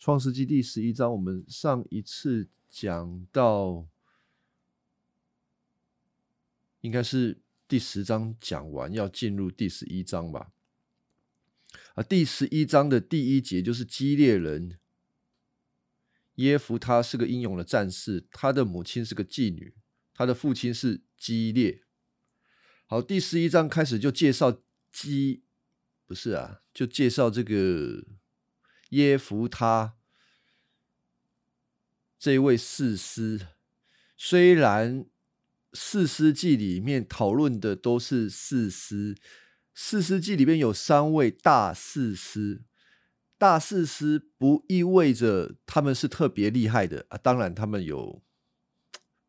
[0.00, 3.86] 创世纪第十一章，我们上一次讲到，
[6.80, 10.52] 应该是第十章讲完，要进入第十一章吧。
[11.92, 14.78] 啊，第十一章的第一节就是基列人
[16.36, 19.74] 耶夫，他是个英勇的战士，他的母亲是个妓女，
[20.14, 21.84] 他的父亲是基列。
[22.86, 25.42] 好，第十一章开始就介绍基，
[26.06, 28.02] 不是啊，就介绍这个。
[28.90, 29.94] 耶夫他
[32.18, 33.48] 这位士师，
[34.16, 35.06] 虽然
[35.72, 39.16] 士师记里面讨论的都是士师，
[39.72, 42.62] 士师记里面有三位大士师，
[43.38, 47.16] 大士师不意味着他们是特别厉害的啊。
[47.16, 48.22] 当然，他们有，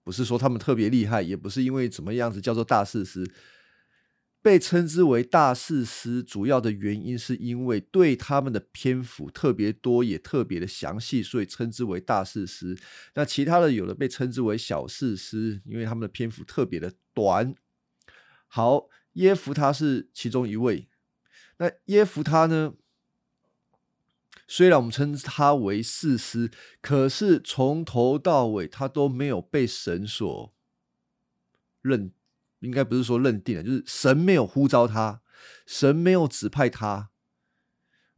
[0.04, 3.32] 不是说他们特别厉害，也不是因为怎么样子叫做大士师。
[4.42, 12.76] 被称之为大事师，主要的原因是因为对他们的篇幅特别多，也特别的详细，所以称之为大事师。
[13.14, 17.54] 那其他的有的被称之为小事师，因为他们的篇幅特别的短。
[18.48, 20.88] 好，耶夫他是其中一位。
[21.58, 22.74] 那耶夫他呢？
[24.48, 30.54] 虽然我们称他为士师，可是从头到尾他都没有被神所
[31.82, 32.12] 认。
[32.62, 35.22] 应该不是说认定了，就是神没有呼召他，
[35.66, 37.10] 神没有指派他，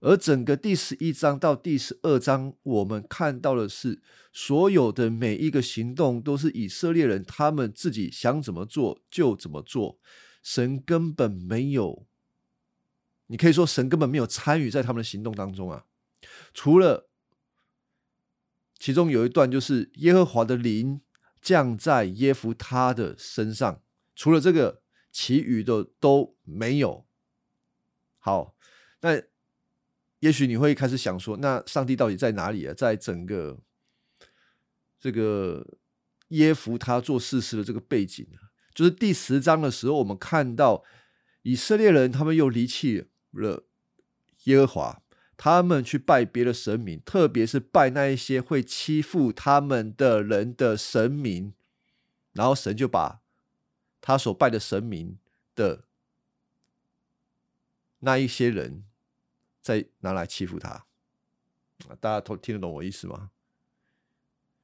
[0.02, 4.02] 而整个第十一章到第十二章，我们看到的是
[4.33, 9.97] 所有的每一个行动都是以色列人他们自己想怎么做就怎么做，
[10.44, 12.05] 神根本没有，
[13.28, 15.85] 你可以说神根本没有参与在他们的行动当中啊，
[16.53, 17.09] 除了
[18.78, 21.00] 其中有一段就是耶和华的灵
[21.41, 23.80] 降在耶夫他的身上。
[24.16, 27.06] 除了这个，其余的都没有。
[28.19, 28.56] 好，
[29.02, 29.22] 那
[30.19, 32.73] 也许你会开始想说，那上帝到底在哪里啊？
[32.73, 33.59] 在整个
[35.00, 35.78] 这个
[36.30, 38.25] 耶夫他做事实的这个背景
[38.73, 40.84] 就是第十章的时候，我们看到
[41.41, 43.66] 以色列人他们又离弃了
[44.45, 45.01] 耶和华，
[45.35, 51.53] 他们去拜别的神明，特别是拜那一些会欺负他们的人的神明，
[52.31, 53.22] 然后神就把。
[54.06, 55.18] 他所拜的神明
[55.56, 55.86] 的
[58.00, 58.84] 那一些人，
[59.62, 60.86] 再拿来欺负他，
[62.02, 63.31] 大家都听得懂我意思吗？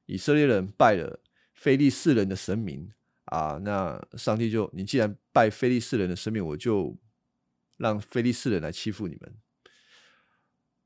[0.04, 1.20] 以色列人拜了
[1.54, 2.92] 非利士人的神明
[3.24, 6.98] 啊，那上帝就你既然拜非利士人的神明，我就
[7.78, 9.34] 让非利士人来欺负你们，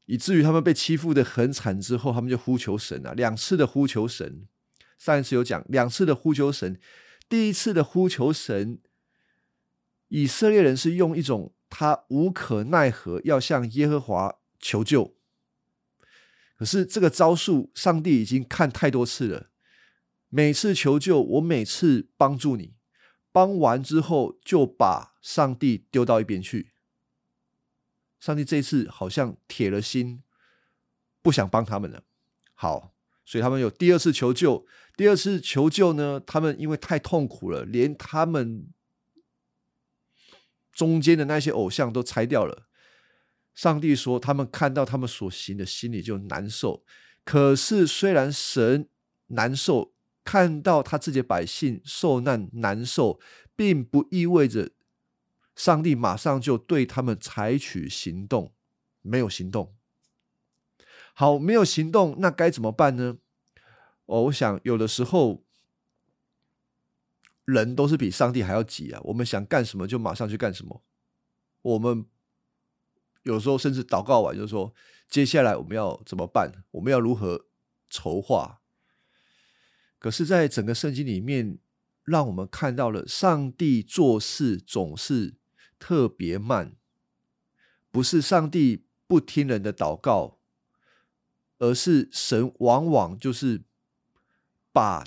[0.05, 4.47] 以至于他们被欺负的很惨之后，他们就呼求神啊，两次的呼求神，
[4.97, 6.81] 上一次有讲两次的呼求神。
[7.29, 8.81] 第一次的呼求神，
[10.09, 15.17] 以色列人是用一种他无可奈何要向耶和华求救，
[16.57, 19.51] 可是这个招数，上帝已经看太多次了。
[20.29, 22.75] 每次求救，我每次帮助你，
[23.33, 26.73] 帮完之后就把上帝丢到一边去。
[28.21, 30.23] 上帝这次好像铁了心，
[31.23, 32.05] 不想帮他们了。
[32.55, 32.93] 好。
[33.27, 34.67] 所以他们有第二次求救，
[34.97, 36.21] 第二次求救呢？
[36.25, 38.69] 他们因为太痛苦了，连他们
[40.73, 42.69] 中间的那些偶像都拆掉了。
[43.55, 46.85] 上帝说，他们看到他们所行的，心里就难受。
[47.25, 48.89] 可是虽然神
[49.29, 49.95] 难受，
[50.25, 53.19] 看到他自己的百姓受难难受，
[53.57, 54.71] 并不意味着
[55.57, 58.53] 上帝马上就对他们采取行动，
[59.03, 59.75] 没有行动。
[61.15, 63.19] 好，没有行动，那该怎么办呢？
[64.07, 65.43] 哦，我想有的时候
[67.45, 69.01] 人都是比上帝还要急啊。
[69.05, 70.83] 我们想干什么就马上去干什么。
[71.63, 72.05] 我们
[73.23, 74.75] 有时候甚至祷告完就说
[75.09, 76.65] ：“接下来我们要怎么办？
[76.73, 77.47] 我们要如何
[77.89, 78.61] 筹划？”
[79.99, 81.59] 可是，在整个圣经里面，
[82.05, 85.37] 让我们看到了上帝做事总是
[85.79, 86.77] 特别慢，
[87.91, 90.39] 不是上帝不听人的祷告。
[91.59, 93.63] 而是神往往就是
[94.75, 95.07] 把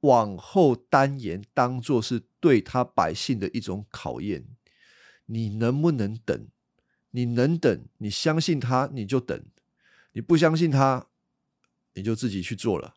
[0.00, 4.46] 往后单言当做是对他百姓的一种考验，
[5.24, 6.46] 你能不能等？
[7.12, 7.86] 你能等？
[7.96, 9.40] 你相信他，你就等；
[10.12, 11.08] 你不相信他，
[11.94, 12.94] 你就自己去做了。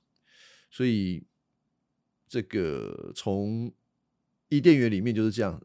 [0.69, 1.23] 所以，
[2.27, 3.73] 这个从
[4.49, 5.63] 伊甸园里面就是这样，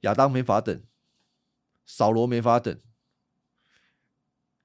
[0.00, 0.82] 亚当没法等，
[1.86, 2.78] 扫罗没法等。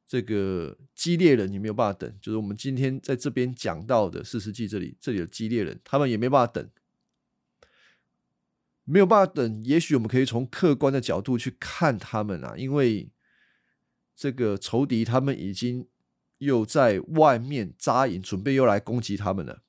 [0.09, 6.67] 这个激烈人你没有办法等，就是我们今天在这边讲到的四世纪这里，这里的激烈人，他们也没办法等，
[8.85, 9.63] 没有办法等。
[9.63, 13.11] 也许我们可以从客观的角度去看他们啊，因为
[14.15, 15.87] 这个仇敌他们已经
[16.39, 19.61] 又在外面扎营，准备又来攻击他们了。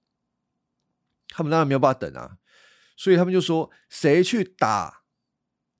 [1.29, 2.39] 他们当然没有办法等啊，
[2.97, 5.03] 所以他们就说：谁去打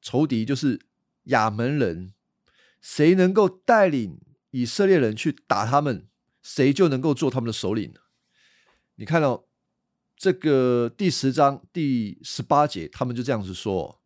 [0.03, 0.83] 仇敌，就是
[1.25, 2.13] 亚门人；
[2.83, 6.09] 谁能够带领以色列人去打他们，
[6.43, 7.95] 谁就能够做他们的首领。
[8.97, 9.47] 你看到
[10.17, 14.03] 这个第十章第十八节，他们就这样子说：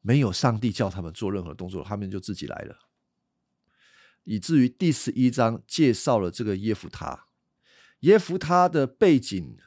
[0.00, 2.88] 没有上帝叫他们做任何动作，他们就自己来了。
[4.24, 7.26] 以至于第十一章介绍了这个耶夫他，
[8.00, 9.58] 耶夫他的背景。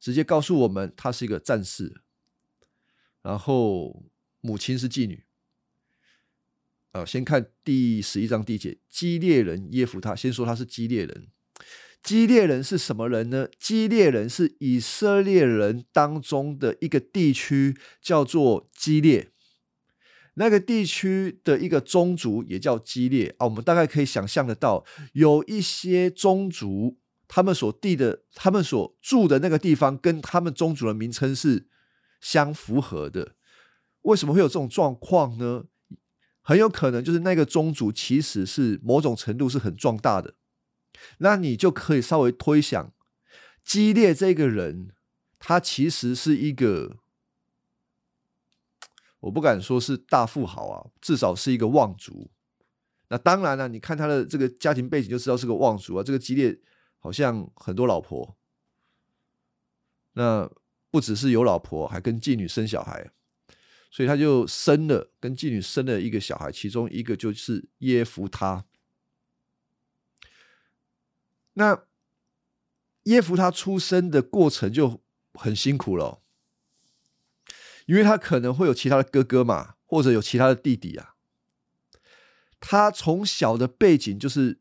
[0.00, 2.02] 直接告诉我们，他是一个战士，
[3.22, 4.04] 然后
[4.42, 5.23] 母亲是妓女。
[6.94, 11.26] 呃，先看第十一章第一节，基列人耶夫他，先说他是基列人。
[12.04, 13.48] 基列人是什么人呢？
[13.58, 19.32] 基列人是以色列人当中的一个地区，叫做基列。
[20.34, 23.46] 那个地区的一个宗族也叫基列啊。
[23.46, 26.98] 我们大概可以想象得到，有一些宗族。
[27.26, 31.66] 他们所地的，他们所住的那个地方，跟他们宗族的名称是
[32.20, 33.34] 相符合的。
[34.02, 35.64] 为什么会有这种状况呢？
[36.44, 40.34] 很有可能就是那个宗族其实是某种程度是很壮大的。
[41.18, 42.92] 那你就可以稍微推想，
[43.64, 44.90] 激烈这个人，
[45.40, 46.98] 他其实是一个，
[49.20, 52.30] 我不敢说是大富豪啊，至少是一个望族。
[53.08, 56.02] 那当然了，你看他的这个家庭背景就知道是个望族啊。
[56.04, 56.60] 这个激烈。
[57.04, 58.34] 好像很多老婆，
[60.14, 60.50] 那
[60.90, 63.10] 不只是有老婆，还跟妓女生小孩，
[63.94, 68.66] 所以他就生了跟妓女生了一个小孩，其中一个就是耶夫他。
[71.52, 71.86] 那
[73.04, 75.00] 耶夫他出生的过程就
[75.34, 76.22] 很辛苦了，
[77.86, 81.14] 因为他可能会有其他的哥哥嘛，或者有其他的弟弟啊。
[82.58, 84.58] 他从小的背景就是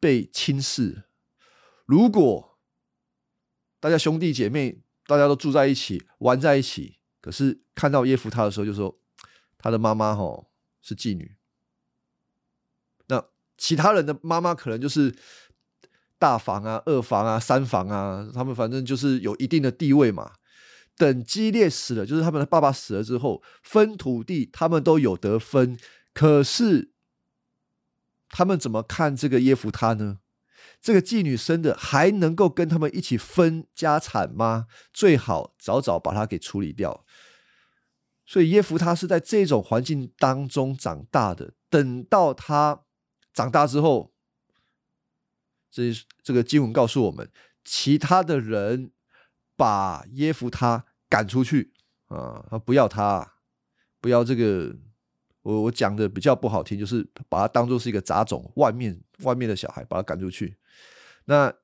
[0.00, 1.02] 被轻视。
[1.84, 2.58] 如果
[3.78, 8.94] 大家兄弟姐妹大家都住在一起玩在一起，可是看到耶夫他的时候，就说
[9.56, 10.44] 他的妈妈哈
[10.82, 11.36] 是妓女，
[13.06, 13.24] 那
[13.56, 15.16] 其他人的妈妈可能就是
[16.18, 20.32] 大房啊、二房啊、三房啊，他们反正就是有一定的地位嘛。
[20.98, 25.78] 等激烈死了，就是他们的爸爸死了之后，分土地他们都有得分，
[26.12, 26.92] 可是
[28.28, 30.18] 他们怎么看这个耶夫他呢？
[30.84, 34.66] 这个妓女生的还能够跟他们一起分家产吗？
[34.92, 37.06] 最好早早把他给处理掉。
[38.26, 41.54] 所以耶夫他是在这种环境当中长大的。
[41.70, 42.82] 等到他
[43.32, 44.12] 长大之后，
[45.70, 45.90] 这
[46.22, 47.30] 这个经文告诉我们，
[47.64, 48.92] 其他的人
[49.56, 51.72] 把耶夫他赶出去
[52.08, 53.36] 啊，他不要他，
[54.02, 54.76] 不要这个。
[55.40, 60.56] 我我讲的比较不好听，就是把他当做是一个杂种，外面外面的小孩，把他赶出去。
[61.26, 61.54] 那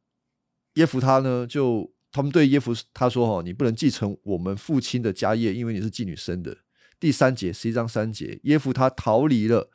[0.75, 1.47] 耶夫他呢？
[1.47, 6.59] 就他们对耶夫他说：“哈，你不能继承我们父亲的家业，因为你是妓女生的。”
[6.99, 9.71] 第三节十一章三节，耶夫他逃离了，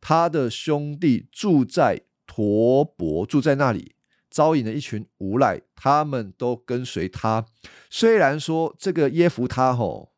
[0.00, 3.94] 他的兄弟住在陀伯，住在那里，
[4.30, 7.46] 招引了一群无赖，他们都跟随他。
[7.88, 10.12] 虽然说这个耶夫他吼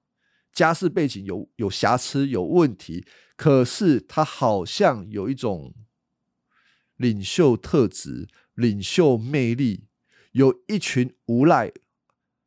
[0.52, 3.04] 家世背景有有瑕疵有问题，
[3.36, 5.72] 可是他好像有一种
[6.96, 8.28] 领袖特质。
[8.60, 9.84] 领袖魅力，
[10.32, 11.72] 有一群无赖。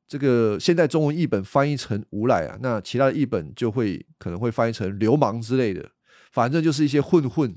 [0.08, 5.90] 这个现在中文译本翻译成无赖啊，那其他的译本就会可能会翻译成流氓之类的。
[6.32, 7.56] 反正就是一些混混，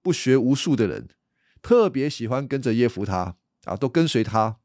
[0.00, 1.08] 不学无术的人，
[1.60, 4.58] 特别喜欢跟着耶夫他啊，都跟随他。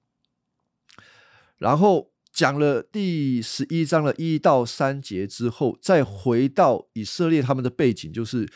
[1.58, 8.48] 然后讲了第十一章的一到三节之后，再回到以色列他们的背景，就是。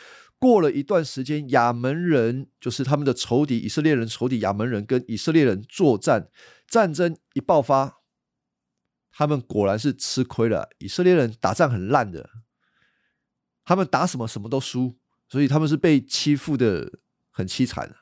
[0.44, 6.28] 过了一段时间，亚门人就是他们的仇敌，以色列人仇敌亚门人跟以色列人作战，
[6.68, 8.02] 战争一爆发，
[9.10, 10.68] 他们果然是吃亏了。
[10.80, 12.28] 以色列人打仗很烂的，
[13.64, 14.98] 他们打什么什么都输，
[15.30, 16.98] 所以他们是被欺负的
[17.30, 17.96] 很凄惨。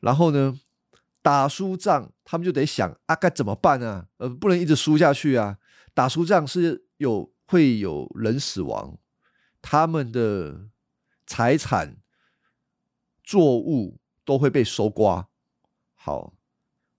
[0.00, 0.58] 然后呢，
[1.20, 4.06] 打输仗，他们就得想啊，该怎么办啊？
[4.16, 5.58] 呃，不能一直输下去啊。
[5.92, 8.98] 打输仗是有会有人死亡。
[9.68, 10.68] 他们的
[11.26, 11.96] 财产、
[13.24, 15.28] 作物都会被收刮。
[15.96, 16.34] 好，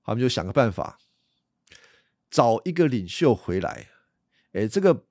[0.03, 0.99] 他们就想个办法，
[2.29, 3.87] 找一个领袖回来。
[4.51, 5.05] 哎，这个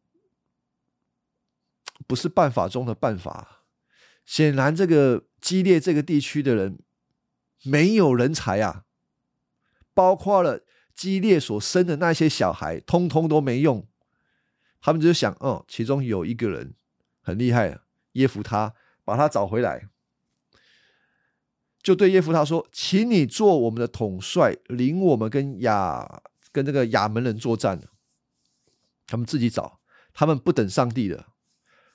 [2.06, 3.64] 不是办法中的办法。
[4.26, 6.78] 显然，这个激烈这个地区的人
[7.62, 8.84] 没有人才啊，
[9.94, 10.62] 包括了
[10.94, 13.88] 激烈所生的那些小孩，通通都没用。
[14.82, 16.74] 他们就想，哦，其中有一个人。
[17.26, 17.80] 很厉害，
[18.12, 18.72] 耶夫他
[19.04, 19.88] 把他找回来，
[21.82, 27.82] 就对耶夫他说：“请你做我们的统帅，领我们跟亚跟这个亚门人作战。”
[29.08, 29.80] 他们自己找，
[30.12, 31.26] 他们不等上帝的。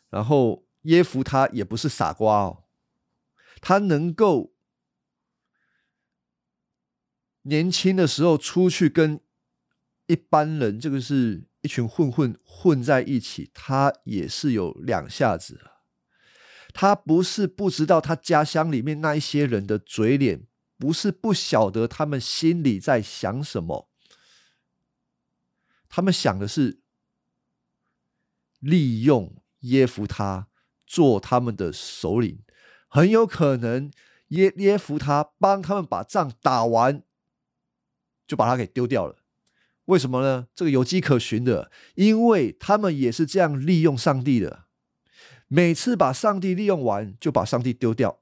[0.10, 2.66] 然后耶夫他也不是傻瓜哦，
[3.62, 4.52] 他能够
[7.44, 9.22] 年轻的时候出去跟
[10.08, 15.60] 一般人，这个是一群混混混在一起，他也是有两下子。
[16.74, 23.90] 他不是不知道他家乡里面那一些人的嘴脸，不是不晓得他们心里在想什么。
[25.90, 26.82] 他们想的是
[28.60, 30.48] 利用耶夫他
[30.88, 32.44] 做他们的首领，
[32.88, 33.92] 很有可能
[34.30, 37.04] 耶耶夫他帮他们把仗打完，
[38.26, 39.21] 就把他给丢掉了。
[39.92, 40.48] 为什么呢？
[40.56, 44.64] 这个有迹可循的，因为他们也是这样利用上帝的。
[45.50, 48.20] 每次把上帝利用完，就把上帝丢掉。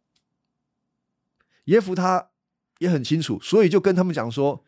[1.66, 2.30] 耶夫他
[2.80, 4.66] 也很清楚，所以就跟他们讲说：“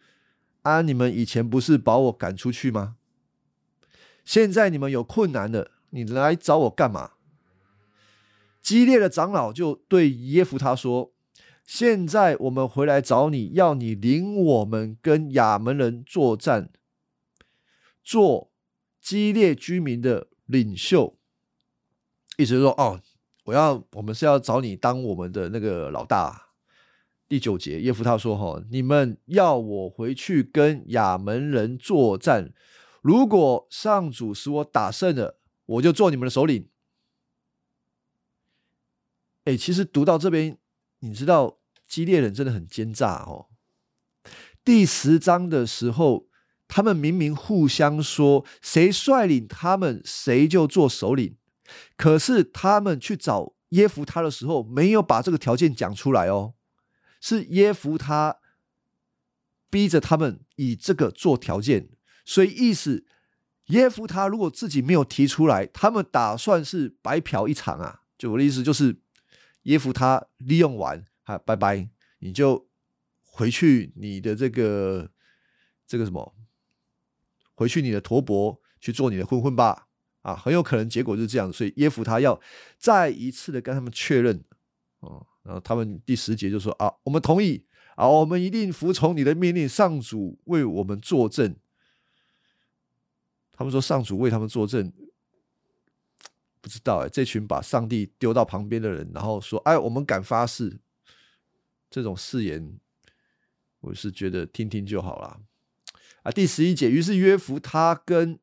[0.61, 2.97] 啊，你们以前不是把我赶出去吗？
[4.23, 7.13] 现在你们有困难了，你来找我干嘛？”
[8.61, 11.11] 激烈的长老就对耶夫他说
[11.65, 16.69] ：“现在我们回来找你，要你领我们跟亚门人作战，
[18.03, 18.51] 做
[18.99, 21.17] 激烈居民的领袖。”
[22.37, 23.01] 意思是说，哦，
[23.45, 26.49] 我要，我们是要找你当我们的那个老大。
[27.27, 32.53] 第九节，耶夫他说：“哈，你们要我回去跟亚门人作战，
[33.01, 36.67] 如果上主使我打胜了，我就做你们的首领。”
[39.45, 40.57] 哎，其实读到这边，
[40.99, 43.47] 你知道基列人真的很奸诈哦。
[44.63, 46.27] 第十章的时候，
[46.73, 51.35] 他们明明互相说，谁率领他们，谁就做首领。
[51.97, 56.53] 可是他们去找耶夫他的时候，没有把这个条件讲出来哦，
[57.19, 58.37] 是耶夫他
[59.69, 61.89] 逼着他们以这个做条件，
[62.23, 63.05] 所以意思
[63.65, 67.99] 耶夫他如果自己没有提出来，他们打算是白嫖一场啊。
[68.17, 68.97] 就我的意思就是
[69.63, 72.65] 耶夫他利用完哈，拜拜，你就
[73.23, 75.11] 回去你的这个
[75.85, 76.33] 这个什么，
[77.61, 79.87] 回去你的陀伯去做你的混混吧。
[80.23, 82.39] 啊，很有可能结果就是这样，所以耶夫他要
[82.77, 84.43] 再一次的跟他们确认，
[85.01, 87.63] 哦，然后他们第十节就说啊，我们同意
[87.95, 91.55] 啊，我们一定服从你的命令，上主为我们作证。
[93.53, 94.91] 他们说上主为他们作证，
[96.61, 100.79] 不知道哎，这群把上帝丢到旁边的人，然后说哎，我们敢发誓，
[101.89, 102.79] 这种誓言，
[103.79, 105.41] 我是觉得听听就好了。
[106.23, 108.39] 啊，第十一节，于是约夫他跟。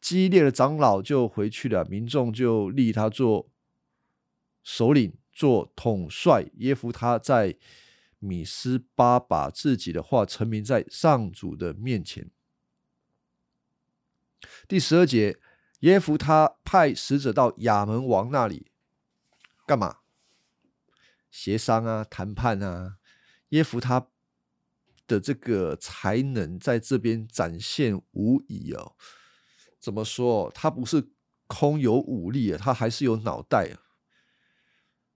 [0.00, 3.50] 激烈的长老就回去了，民众就立他做
[4.62, 6.48] 首领、做统帅。
[6.58, 7.56] 耶夫他在
[8.20, 12.30] 米斯巴把自己的话陈明在上主的面前。
[14.68, 15.40] 第十二节，
[15.80, 18.70] 耶夫他派使者到亚门王那里
[19.66, 19.96] 干嘛？
[21.28, 22.98] 协商啊，谈判啊。
[23.48, 24.06] 耶夫他
[25.08, 28.94] 的这个才能在这边展现无疑哦。
[29.80, 30.52] 怎么说？
[30.54, 31.10] 他不是
[31.48, 33.82] 空有武力啊，他还是有脑袋啊。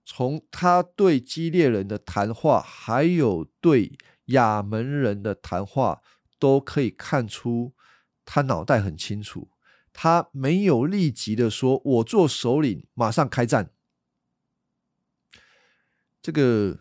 [0.03, 6.01] 从他对激烈人的谈话，还有对亚门人的谈话，
[6.37, 7.73] 都可以看出
[8.25, 9.49] 他脑袋很清楚。
[9.93, 13.69] 他没有立即的说：“我做首领，马上开战。”
[16.19, 16.79] 这个，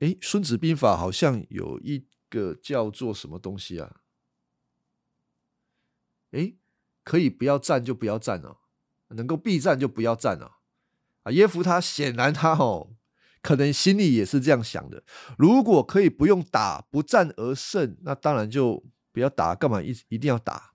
[0.00, 4.00] 哎，《孙子兵法》好像有一个叫做什么东西啊？
[6.32, 6.54] 哎，
[7.04, 8.60] 可以不要战就不要战了，
[9.08, 10.58] 能够避战就不要战了。
[11.24, 12.94] 啊，耶夫他显然他哦，
[13.42, 15.04] 可能心里也是这样想的。
[15.36, 20.72] 如果可以不用打，不战而胜，那当然就不要打，干嘛一一定要打？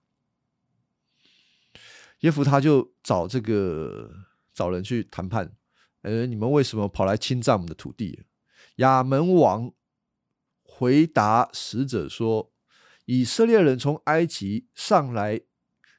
[2.20, 4.10] 耶夫他就找这个
[4.54, 5.56] 找人去谈判。
[6.02, 8.24] 呃，你们为什么跑来侵占我们的土地？
[8.76, 9.72] 亚门王
[10.62, 12.52] 回答使者说。
[13.08, 15.42] 以色列人从埃及上来，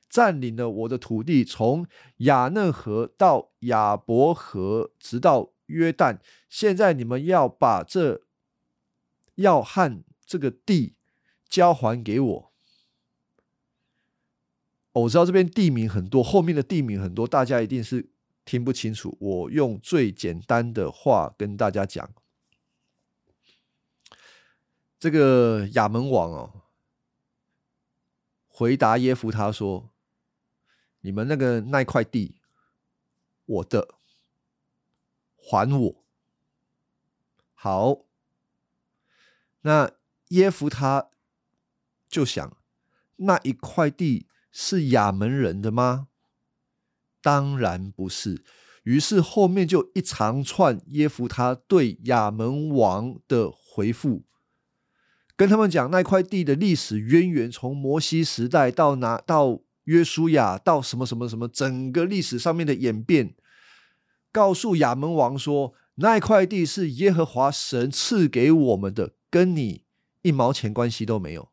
[0.10, 6.20] 占领了我的土地，从亚嫩河到亚伯河，直到约旦。
[6.50, 8.24] 现在你们要把这
[9.36, 10.96] 要汉这个地
[11.48, 12.52] 交还给我。
[14.92, 18.10] 我知道这边地名很多，后面的地名很多，大家一定是
[18.44, 19.16] 听不清楚。
[19.22, 22.12] 我用最简单的话跟大家讲：
[25.00, 26.64] 这个亚门王哦。
[28.48, 29.92] 回答耶夫他说
[31.02, 32.38] ：“你们那个那块地，
[33.46, 33.96] 我的，
[35.36, 36.04] 还我。
[37.54, 38.00] 好，
[39.62, 39.92] 那
[40.30, 41.10] 耶夫他
[42.10, 42.58] 就想，
[43.18, 46.08] 那一块地是亚门人的吗？
[47.22, 48.44] 当然不是。
[48.84, 54.24] 于是后面就一长串耶夫他对亚门王的回复，
[55.38, 63.36] 跟他们讲那块地的历史渊源，从摩西时代到拿到约书亚，到什么什么什么，整个历史上面的演变，
[64.32, 69.84] 告诉亚门王说，那块地是耶和华神赐给我们的，跟你
[70.24, 71.50] 一毛钱关系都没有。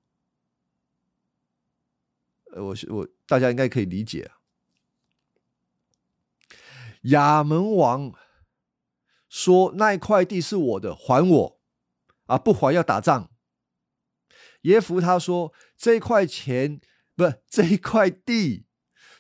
[2.54, 4.40] 呃，我我大家应该可以理解啊。
[7.02, 8.14] 亚门王
[9.28, 11.60] 说：“那一块地是我的，还我！
[12.24, 13.28] 啊，不还要打仗。”
[14.64, 16.80] 耶夫他说：“这块钱
[17.16, 18.66] 不，这一块地，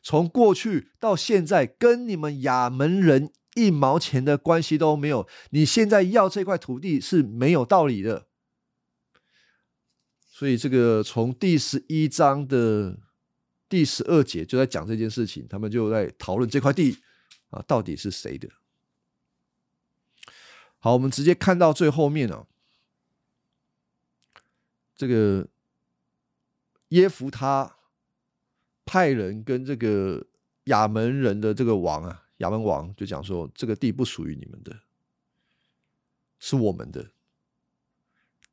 [0.02, 5.26] 从过去到现在，跟你们亚门人一毛钱的关系都没有。
[5.50, 8.26] 你现在要这块土地是没有道理的。”
[10.28, 12.98] 所以，这个从第十一章的
[13.68, 16.98] 第十二节就在讲这件事情，他们就在讨论这块地。
[17.50, 18.48] 啊，到底是谁的？
[20.78, 22.48] 好，我们直接看到最后面啊，
[24.94, 25.48] 这个
[26.88, 27.76] 耶夫他
[28.84, 30.26] 派人跟这个
[30.64, 34.80] 亚门人的这个王啊，亚门王就讲说，这个地不属于你们的，
[36.38, 37.10] 是我们的。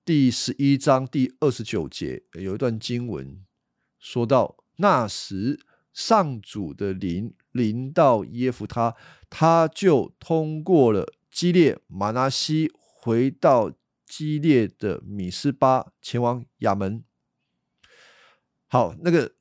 [0.04, 3.46] 第十一章第二十九节有一段经文
[4.00, 5.60] 说到，那时
[5.94, 7.34] 上主的灵。
[7.52, 8.96] 临到耶夫他，
[9.30, 13.74] 他就通过了基列马拿西，回到
[14.12, 17.02] 激烈的米斯巴，前往亚门。
[18.68, 19.36] 好，那个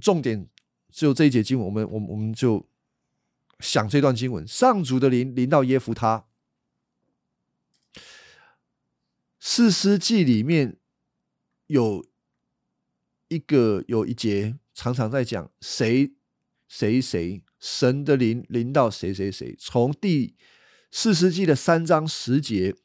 [0.00, 0.48] 重点
[0.90, 2.68] 只有这一节经文，我们我们我们就
[3.60, 6.26] 想这段经文：上主的灵临到耶夫他。
[9.38, 10.76] 四诗记里面
[11.68, 12.04] 有
[13.28, 16.12] 一个有一节，常常在讲谁。
[16.72, 19.56] 谁谁神的灵临到谁谁谁？
[19.58, 20.36] 从第
[20.92, 22.76] 四世纪的三章十节，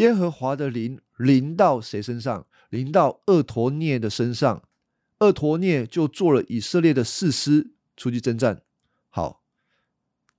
[0.00, 2.46] 耶和华的灵临到谁身上？
[2.70, 4.66] 临到厄陀涅的身上，
[5.18, 8.62] 厄陀涅就做了以色列的士师出去征战。
[9.10, 9.42] 好，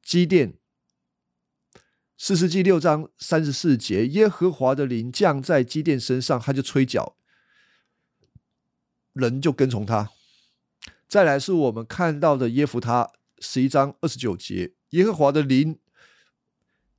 [0.01, 0.55] 基甸
[2.17, 7.15] 四世纪六章三十四节，耶和华的灵降在基甸身上，他就吹角，
[9.13, 10.09] 人就跟从他。
[11.07, 15.77] 再来是我们看到的耶夫他十一章二十九节，耶和华的灵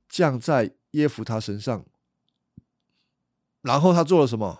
[0.07, 1.85] 降在耶夫他身上，
[3.63, 4.59] 然后他做了什么？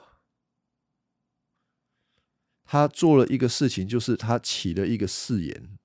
[2.64, 5.78] 他做了一个事情，就是他起了一个誓言。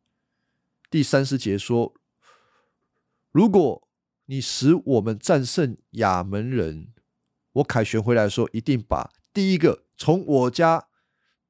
[0.88, 1.92] 第三十节说
[3.31, 3.87] ：“如果
[4.24, 6.94] 你使我们战胜亚门人，
[7.52, 10.87] 我凯旋回来说，一定把第一个从我家。”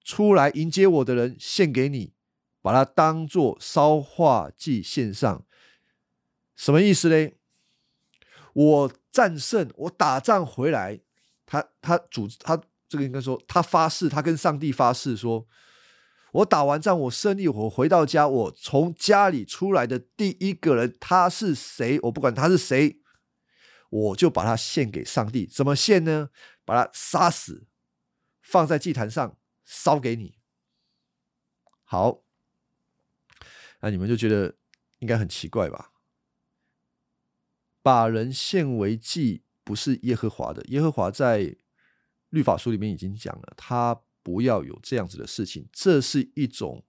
[0.02, 2.14] 出来迎接我的人献给你，
[2.62, 5.44] 把它当做烧化祭献上，
[6.56, 7.30] 什么意思呢？
[8.54, 11.00] 我战胜，我打仗回来，
[11.48, 15.48] 他他主他这个应该说他发誓，他跟上帝发誓说，
[16.32, 21.98] 我打完仗，我胜利，我回到家，我从家里出来的第一个人他是谁？
[22.02, 23.00] 我不管他是谁，
[23.88, 25.46] 我就把他献给上帝。
[25.46, 26.28] 怎么献呢？
[26.66, 27.66] 把他杀死，
[28.42, 29.38] 放在祭坛上。
[29.70, 30.38] 烧给你，
[31.84, 32.22] 好，
[33.80, 34.56] 那你们就觉得
[35.00, 35.92] 应该很奇怪吧？
[37.82, 41.54] 把人献为祭不是耶和华的，耶和华在
[42.30, 46.86] 律法书里面已经讲了，他不要有这样子的事情，这是一种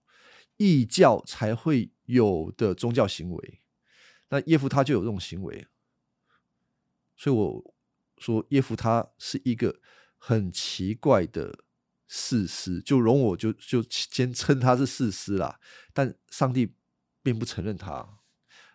[0.56, 3.60] 异教才会有的宗教行为。
[4.30, 5.66] 那耶夫他就有这种行为，
[7.18, 7.74] 所以我
[8.16, 9.78] 说耶夫他是一个
[10.16, 11.64] 很奇怪的。
[12.12, 15.60] 事师就容我就就先称他是事师啦，
[15.92, 16.74] 但上帝
[17.22, 18.18] 并不承认他。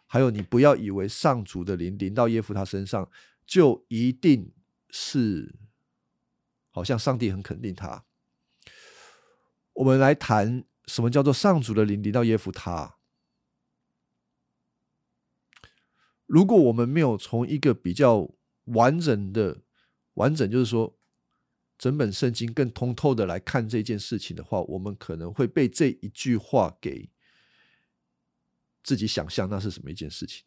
[0.07, 3.11] 还有，你不要以为上主的灵临到耶夫他身上，
[3.45, 4.53] 就一定
[4.89, 5.55] 是
[6.69, 8.05] 好像上帝很肯定他。
[9.73, 12.97] 我们来谈什么叫做上主的灵临到耶夫他。
[16.25, 18.31] 如果我们没有从一个比较
[18.65, 19.61] 完整的
[20.15, 20.97] 完整，就是说。
[21.77, 27.11] 整本圣经更通透的来看这件事情的话，我们可能会被这一句话给
[28.81, 30.45] 自己想象，那是什么一件事情？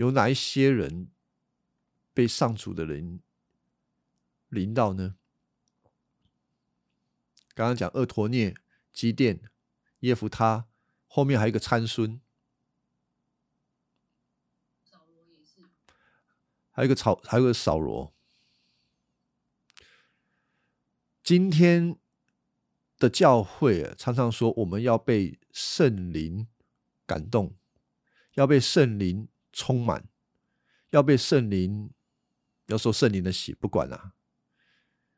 [0.00, 1.10] 有哪一些人
[2.14, 3.20] 被上主的人
[4.48, 5.16] 临到呢？
[7.54, 8.54] 刚刚讲厄陀涅、
[8.94, 9.42] 基甸、
[9.98, 10.66] 耶夫他，
[11.06, 12.18] 后面还有一个参孙，
[16.70, 18.14] 还有一个扫，还有个扫罗。
[21.22, 21.98] 今天
[22.96, 26.48] 的教会常常说，我们要被圣灵
[27.04, 27.54] 感动，
[28.32, 29.28] 要被圣灵
[29.60, 30.08] 充满，
[30.90, 31.90] 要被圣灵
[32.68, 34.14] 要受圣灵的洗，不管啊，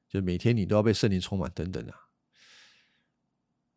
[0.09, 2.09] 就每天你都要被圣灵充满，等等啊，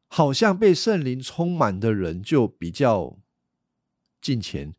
[0.08, 3.20] 好像被圣灵充满的人就比较
[4.20, 4.74] 近前，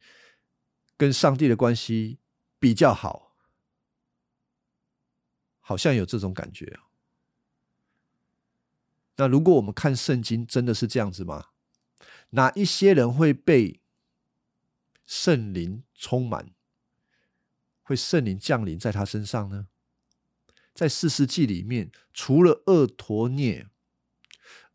[0.96, 2.18] 跟上帝的关系
[2.58, 3.36] 比较好，
[5.60, 6.80] 好像有这种感觉
[9.18, 11.50] 那如果我们看圣经，真的是这样子吗？
[12.30, 13.80] 哪一些人会被
[15.06, 16.50] 圣灵充满，
[17.82, 19.68] 会圣灵降临在他身上呢？
[20.74, 23.68] 在四世纪里面，除了厄陀涅，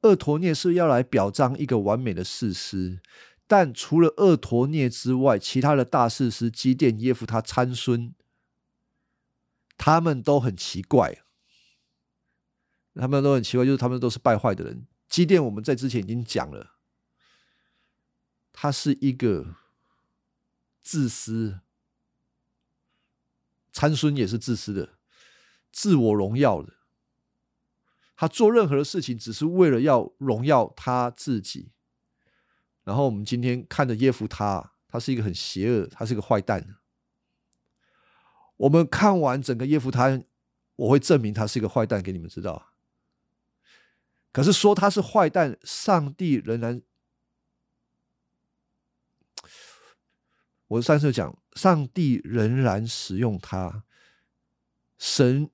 [0.02, 3.02] 厄陀涅是要来表彰一个完美的事师，
[3.46, 8.16] 但除了厄陀涅之外，其他的大事师基甸、耶夫他参孙，
[9.78, 11.24] 他们都很奇怪。
[12.96, 14.88] 他们都很奇怪，就是他们都是败坏的人。
[15.08, 16.78] 基甸我们在之前已经讲了，
[18.52, 19.56] 他是一个
[20.82, 21.60] 自私，
[23.72, 24.98] 参孙也是自私的，
[25.72, 26.74] 自我荣耀的。
[28.16, 31.72] 他做任何的事情，只是为了要荣耀他自己。
[32.84, 36.76] 然后我们今天看的耶夫他，他是一个很邪恶，他是一个坏蛋。
[38.58, 40.22] 我们看完整个耶夫他，
[40.76, 42.74] 我会证明他是一个坏蛋给你们知道。
[44.32, 46.82] 可是说他是坏蛋，上帝仍然，
[50.72, 53.84] 我上次讲，上帝仍然使用他，
[54.98, 55.50] 神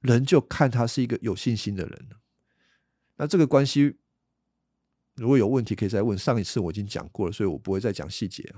[0.00, 2.08] 仍旧看他是一个有信心的人。
[3.16, 3.96] 那这个关系
[5.14, 6.18] 如果有问题，可以再问。
[6.18, 8.54] 上一次我已经讲过了，所以我不会再讲细节。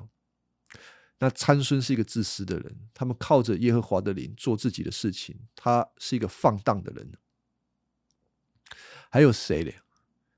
[1.21, 7.13] 那参孙是一个自私的人，他们靠着耶和华的灵做自己的事情，他是一个放荡的人。
[9.11, 9.71] 还有谁呢？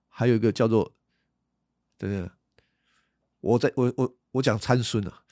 [0.09, 0.95] 还有一个叫做……
[1.97, 2.31] 等等，
[3.41, 5.23] 我在我我我讲参孙啊，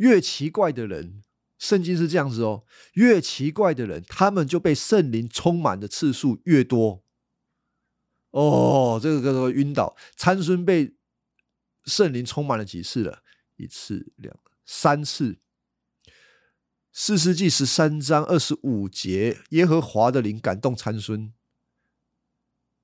[0.00, 1.22] 越奇怪的人，
[1.58, 7.04] 圣经是这样子哦，越奇怪的人，他们就被圣灵充满的次数越多。
[8.30, 9.94] 哦，这个叫做晕倒。
[10.16, 10.94] 参孙被
[11.84, 13.22] 圣灵充满了几次了？
[13.56, 14.34] 一次、两、
[14.64, 15.38] 三次。
[16.92, 21.32] 四世纪十三章二十五节，耶和华的灵感动参孙。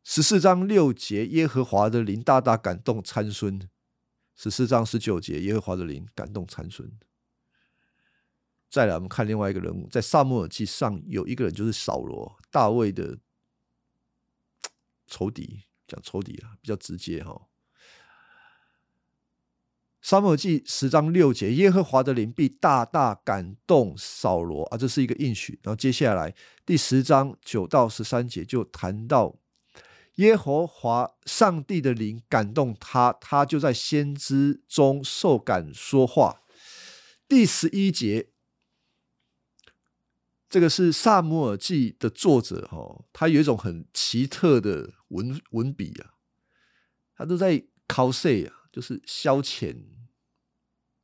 [0.05, 3.69] 十四章六节，耶和华的灵大大感动参孙。
[4.37, 6.93] 十四章十九节，耶和华的灵感动参孙。
[8.69, 13.19] 再来，我们看另外一个人物，在萨母尔记上有一个人，就是扫罗，大卫的
[15.07, 17.47] 仇敌，讲仇敌啊，比较直接哈。
[20.03, 25.59] 沙漠记十章六节，耶和华的灵必大大感动扫罗啊，这是一个应许。
[25.65, 29.37] 然后接下来第十章九到十三节就谈到。
[30.17, 36.41] 耶和华上帝的灵感动他，他就在先知中受感说话。
[37.29, 38.31] 第十一节，
[40.57, 46.17] 这个是萨姆尔记的作者哈，他有一种很奇特的文文笔啊，
[47.15, 49.77] 他都在 cos 啊，就是消遣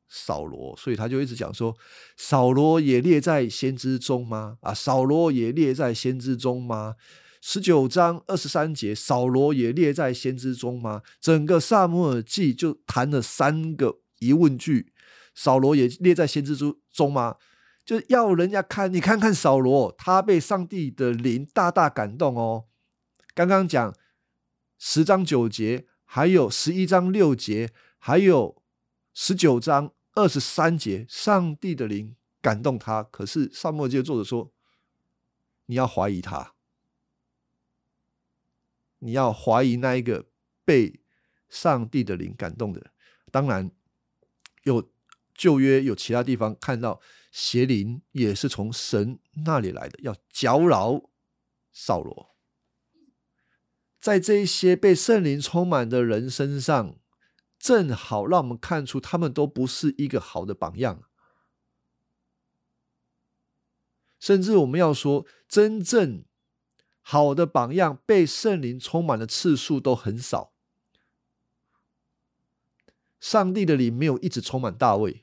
[0.08, 1.76] 扫罗，所以他就一直讲说，
[2.16, 4.56] 扫罗也列在先知中吗？
[4.62, 6.96] 啊，扫罗也列在先知中吗？
[7.42, 11.02] 十九章二十三节，扫罗也列在先知中吗？
[11.20, 14.94] 整个萨姆尔记就谈了三个疑问句：
[15.34, 17.36] 扫罗也列在先知中中吗？
[17.84, 22.66] 就要人家看，你看看扫罗，他被上帝的灵大大感动哦。
[23.34, 23.94] 刚刚讲
[24.78, 28.62] 十章九节，还有十一章六节，还有
[29.12, 33.02] 十九章二十三节，上帝的灵感动他。
[33.02, 34.52] 可是萨母尔记作者说，
[35.66, 36.54] 你要怀疑他。
[38.98, 40.26] 你要怀疑那一个
[40.64, 41.00] 被
[41.48, 42.92] 上帝的灵感动的，
[43.32, 43.68] 当然
[44.62, 44.88] 有
[45.34, 47.00] 旧约有其他地方看到
[47.32, 51.10] 邪灵也是从神那里来的，要搅扰
[51.72, 52.36] 扫罗。
[53.98, 56.96] 在这些被圣灵充满的人身上，
[57.58, 61.02] 正好让我们看出他们都不是一个好的榜样，
[64.20, 66.24] 甚至我们要说真正。
[67.04, 70.54] 好的榜样被圣灵充满的次数都很少。
[73.18, 75.21] 上帝的灵没有一直充满大卫，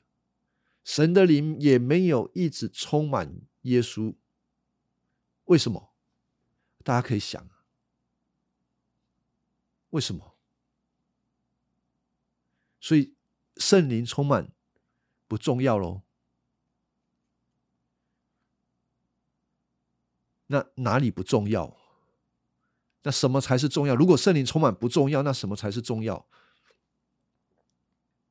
[0.83, 4.15] 神的灵也没有一直充满耶稣。
[5.45, 5.93] 为什么？
[6.83, 7.47] 大家可以想，
[9.89, 10.35] 为什么？
[12.79, 13.13] 所以
[13.57, 14.51] 圣灵充满
[15.27, 16.01] 不重要喽。
[20.47, 21.77] 那哪里不重要？
[23.03, 23.95] 那什么才是重要？
[23.95, 26.25] 如果圣灵充满不重要，那什么才是重要？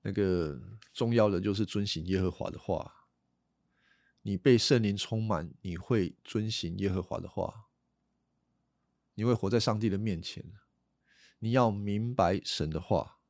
[0.02, 3.06] 那个重要的就是遵行耶和华的话。
[4.22, 7.68] 你被圣灵充满，你会遵行耶和华的话，
[9.14, 10.44] 你会活在上帝的面前。
[11.38, 13.20] 你要明白神的话。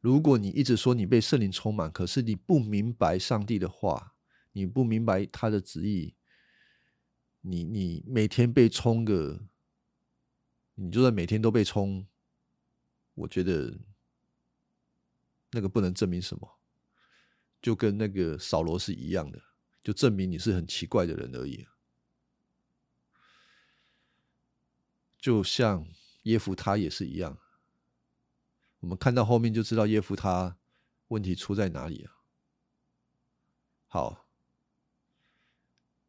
[0.00, 4.16] 如果你一直说你被圣灵充满，可是你不明白上帝的话，
[4.50, 6.16] 你不明白他的旨意，
[7.42, 9.46] 你你每天被充个，
[10.74, 12.08] 你就算每天都被充，
[13.14, 13.78] 我觉得
[15.52, 16.58] 那个不能证明什么，
[17.62, 19.40] 就跟那个扫罗是一样的。
[19.82, 21.66] 就证明你是很奇怪的人而已。
[25.18, 25.86] 就像
[26.22, 27.38] 耶夫他也是一样，
[28.80, 30.58] 我们看到后面就知道耶夫他
[31.08, 32.12] 问题出在哪里啊。
[33.86, 34.28] 好，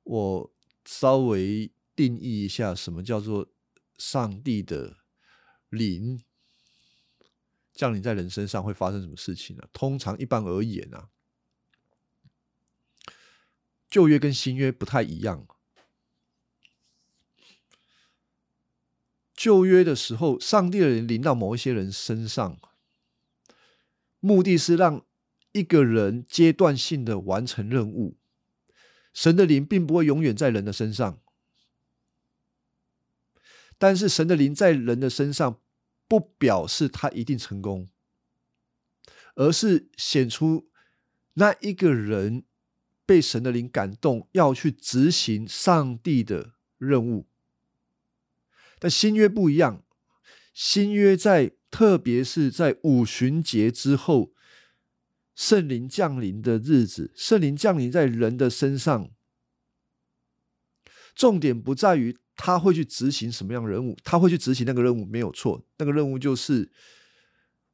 [0.03, 3.51] 我稍微定义一下，什么叫做
[3.97, 4.97] 上帝的
[5.69, 6.23] 灵
[7.74, 9.64] 降临在人身上会发生什么事情呢？
[9.74, 11.10] 通常一般而言啊。
[13.90, 15.48] 旧约跟新约不太一样。
[19.36, 22.58] 旧约的时候，上帝的人临到某一些人身上，
[24.20, 25.06] 目的是让
[25.52, 28.18] 一个人阶段性的完成任务。
[29.14, 31.22] 神的灵并不会永远在人的身上，
[33.78, 35.62] 但是神的灵在人的身上，
[36.13, 37.89] 不表示他一定成功，
[39.34, 40.69] 而是显出
[41.34, 42.45] 那一个人。
[43.06, 47.28] 被神的灵感动，要去执行上帝的任务。
[48.80, 49.84] 但新约不一样，
[50.54, 54.32] 新约在特别是在五旬节之后，
[55.36, 59.12] 圣灵降临的日子，圣灵降临在人的身上。
[61.13, 66.72] 重点不在于他会去执行什么样的任务，他会去执行那个任务没有错，那个任务就是。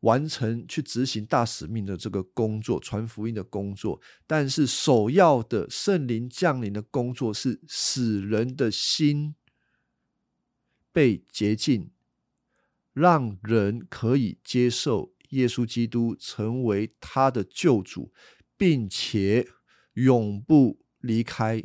[0.03, 3.99] 完成去执行大使命的这个工作，传福音的工作。
[4.25, 9.35] 但是首要的圣灵降临的工作是使人的心
[10.93, 11.91] 被洁净，
[12.93, 18.13] 让人可以接受耶稣基督成为他的救主，
[18.55, 19.45] 并且
[19.95, 21.61] 永不离开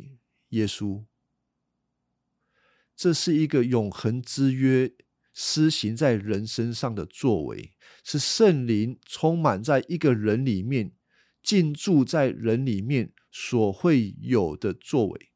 [0.49, 1.05] 耶稣。
[2.95, 4.93] 这是一个永恒之约。
[5.37, 7.73] 施行在人身上的作为，
[8.05, 10.93] 是圣灵充满在一个人里面，
[11.43, 15.31] 进驻在人里面所会有的作为。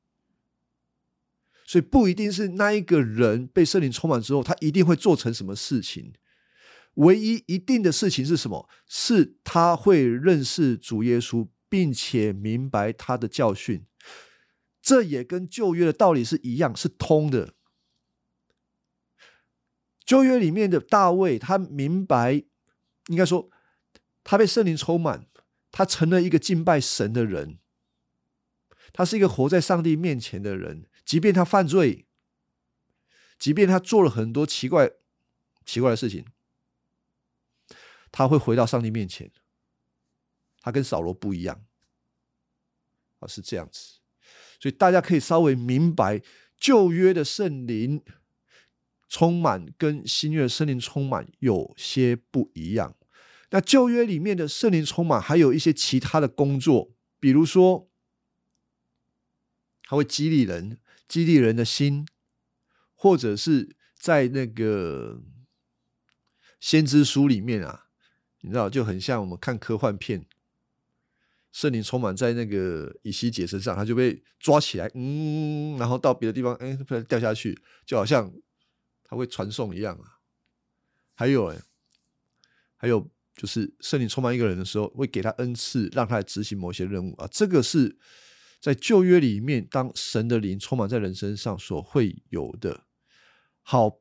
[1.65, 6.13] 所以不一定是那一个人被圣灵充满之后，他一定会做成什么事情。
[6.93, 8.69] 唯一一定的事情是什么？
[8.87, 13.85] 是他会认识主耶稣，并且明白他的教训。
[14.81, 17.53] 这也跟旧约的道理是一样，是通的。
[20.05, 22.43] 旧约里面的大卫，他明白，
[23.07, 23.51] 应该说，
[24.23, 25.27] 他被圣灵充满，
[25.71, 27.59] 他成了一个敬拜神的人，
[28.91, 30.89] 他是一个活在上帝面前的人。
[31.05, 32.07] 即便他犯罪，
[33.37, 34.91] 即便他做了很多奇怪、
[35.65, 36.25] 奇怪的事情，
[38.11, 39.31] 他会回到上帝面前。
[40.61, 41.65] 他跟扫罗不一样，
[43.19, 43.98] 啊，是这样子。
[44.59, 46.21] 所以大家可以稍微明白
[46.57, 48.03] 旧约的圣灵。
[49.11, 52.95] 充满跟新约的圣灵充满有些不一样。
[53.49, 57.89] 那旧约里面的圣灵充满还有一些其他的工作，比如说，
[59.81, 62.05] 他会激励人，激励人的心，
[62.93, 65.23] 或者是在那个
[66.59, 67.87] 先知书里面啊，
[68.41, 70.27] 你知道就很像我们看科幻片，
[71.51, 78.31] 圣灵充满在那个以西结身上，他就被抓起来，嗯，然后到别的地方，哎，掉下去，就好像。
[79.11, 80.21] 他会传送一样啊，
[81.15, 81.59] 还有哎，
[82.77, 87.27] 还有就是圣灵充满一个人的时候，会给他恩赐，让他来执行某些任务啊。
[87.31, 87.97] 这个是
[88.61, 92.85] 在旧约里面，当神的灵充满在人身上所会有的，
[93.63, 93.99] 好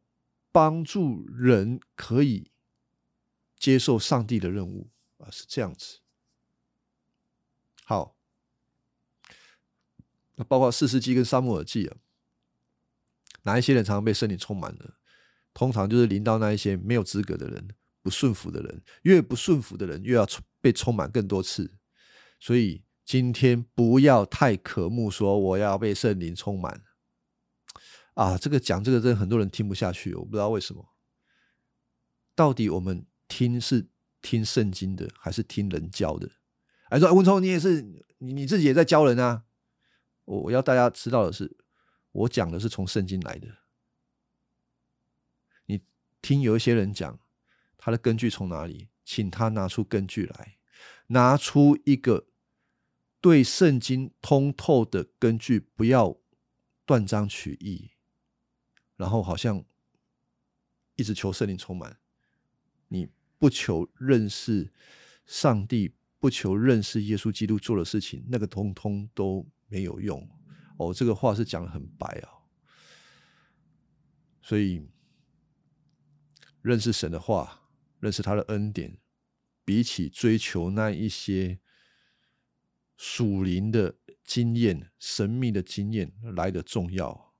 [0.52, 2.50] 帮助人可以
[3.58, 6.00] 接受上帝的任务啊，是这样子。
[7.88, 8.14] 好，
[10.34, 11.96] 那包括四世纪跟沙漠耳记啊，
[13.44, 14.92] 哪一些人常常被圣灵充满呢？
[15.54, 17.70] 通常就是临到那一些没有资格的人、
[18.02, 20.28] 不顺服的人，越不顺服的人越要
[20.60, 21.78] 被充满更多次。
[22.38, 26.82] 所以今天不要太渴慕说我要被圣灵充满
[28.12, 28.36] 啊！
[28.36, 30.94] 这个讲这个真的很多人听不下去，我不知道为什么。
[32.34, 33.88] 到底我们听是
[34.20, 36.30] 听圣经的，还是听人教的？
[36.88, 37.82] 哎，说文聪，你也是
[38.18, 39.44] 你你自己也在教人啊！
[40.24, 41.56] 我要大家知道的是，
[42.12, 43.48] 我讲的是从圣经来的。
[45.66, 45.82] 你
[46.20, 47.18] 听有一些人讲
[47.76, 50.58] 他的根据从哪里，请他拿出根据来，
[51.08, 52.26] 拿出一个
[53.20, 56.18] 对圣经通透的根据，不要
[56.86, 57.90] 断章取义，
[58.96, 59.64] 然后好像
[60.96, 61.98] 一直求圣灵充满，
[62.88, 64.72] 你不求认识
[65.26, 70.28] 上帝，不求认识耶稣基督做的事情，那个通通都没有用。
[70.76, 72.46] 哦，这个话是讲的很白啊，
[74.40, 74.88] 所以
[76.62, 77.68] 认识神的话，
[78.00, 78.98] 认识他的恩典，
[79.64, 81.58] 比起追求那一些
[82.96, 87.34] 属灵的经验、神秘的经验来的重要。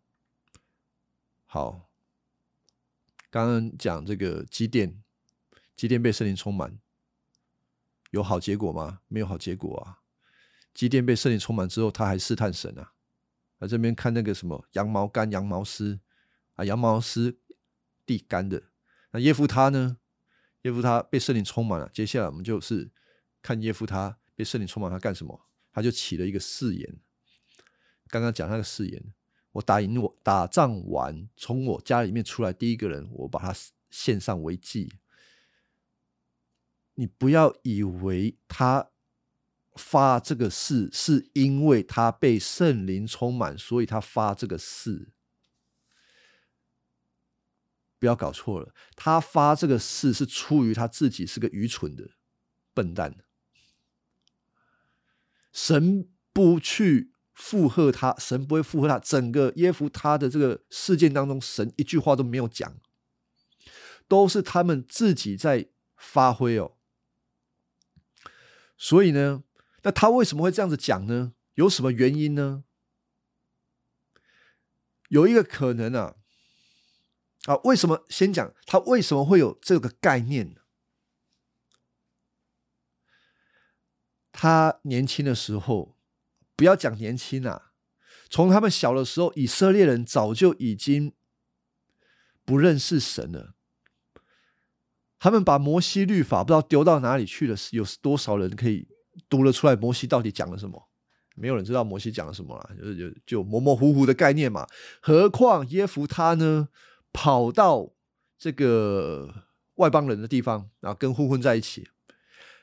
[1.47, 1.89] 好，
[3.31, 5.03] 刚刚讲这个积电，
[5.77, 6.79] 积电被圣灵充满，
[8.11, 9.01] 有好结果吗？
[9.09, 10.01] 没有好结果啊！
[10.73, 12.93] 积电被圣灵充满之后，他还试探神啊。
[13.59, 16.01] 啊，这边看那个什么羊毛干、羊毛湿
[16.55, 17.39] 啊，羊毛湿
[18.07, 18.63] 地干的。
[19.11, 19.99] 那耶夫他呢？
[20.63, 21.89] 耶夫他被圣灵充满了。
[21.93, 22.91] 接下来我们就是
[23.43, 25.41] 看耶夫他被圣灵充满，他干什么？
[25.73, 26.97] 他就起了一个誓言。
[28.09, 29.03] 刚刚讲那个誓言，
[29.53, 33.55] 我打赢我打仗完，从我家里面出来第一个人，我把他
[33.91, 34.93] 献上为祭。
[36.99, 38.91] 你不要以为他。
[39.81, 45.13] 发这个誓是因为他被圣灵充满，所以他发这个誓。
[48.01, 52.11] 不要搞错了，他发这个誓是出于他自己是个愚蠢的
[52.75, 53.19] 笨蛋。
[55.53, 58.99] 神不去附和他，神不会附和他。
[58.99, 62.81] 整个耶夫他的这个事件当中，神一句话都没有讲，
[64.09, 66.78] 都是他们自己在发挥哦。
[68.79, 69.43] 所以呢？
[69.83, 71.35] 那他为什么会这样子讲呢？
[71.55, 72.65] 有什么原因呢？
[75.09, 76.17] 有一个可能啊，
[77.45, 80.61] 啊，为什么先讲他为什么会有这个概念呢？
[84.31, 85.97] 他年轻的时候，
[86.55, 87.73] 不要讲年轻啊，
[88.31, 91.15] 从他们小的时候，以色列人早就已经
[92.45, 93.55] 不认识神了。
[95.19, 98.87] 他们把摩西律法不知道丢到哪里去了，有多少人可以？
[99.29, 100.89] 读得出来，摩西到底讲了什么？
[101.35, 104.67] 没有人知道摩西讲了什么了，就是就就模模糊糊的概念嘛。
[105.01, 106.69] 何况耶夫他呢，
[107.13, 107.93] 跑到
[108.39, 111.89] 这个外邦人的地方，然后跟混混在一起，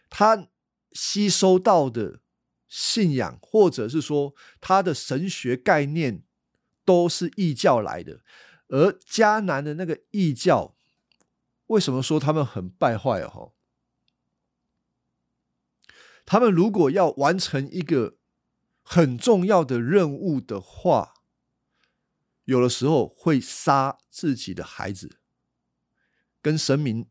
[0.09, 0.47] 他
[0.93, 2.19] 吸收到的
[2.67, 6.23] 信仰，或者是说他的神学概念，
[6.85, 8.21] 都是异教来的。
[8.67, 10.74] 而迦南的那个异教，
[11.67, 13.53] 为什么说他们很败坏哦？
[16.25, 18.17] 他们如果要完成一个
[18.81, 21.13] 很重要的任务的话，
[22.45, 25.19] 有的时候会杀自己的孩子，
[26.41, 27.07] 跟神明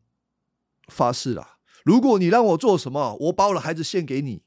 [0.87, 4.43] 发誓了：如果你让我做什么，我把我的孩子献给你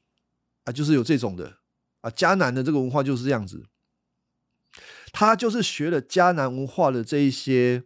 [0.65, 0.71] 啊！
[0.71, 1.59] 就是有这种的
[2.01, 3.67] 啊，迦南的这个文化就是这样子。
[5.11, 7.83] 他就是学了迦南文化的这一些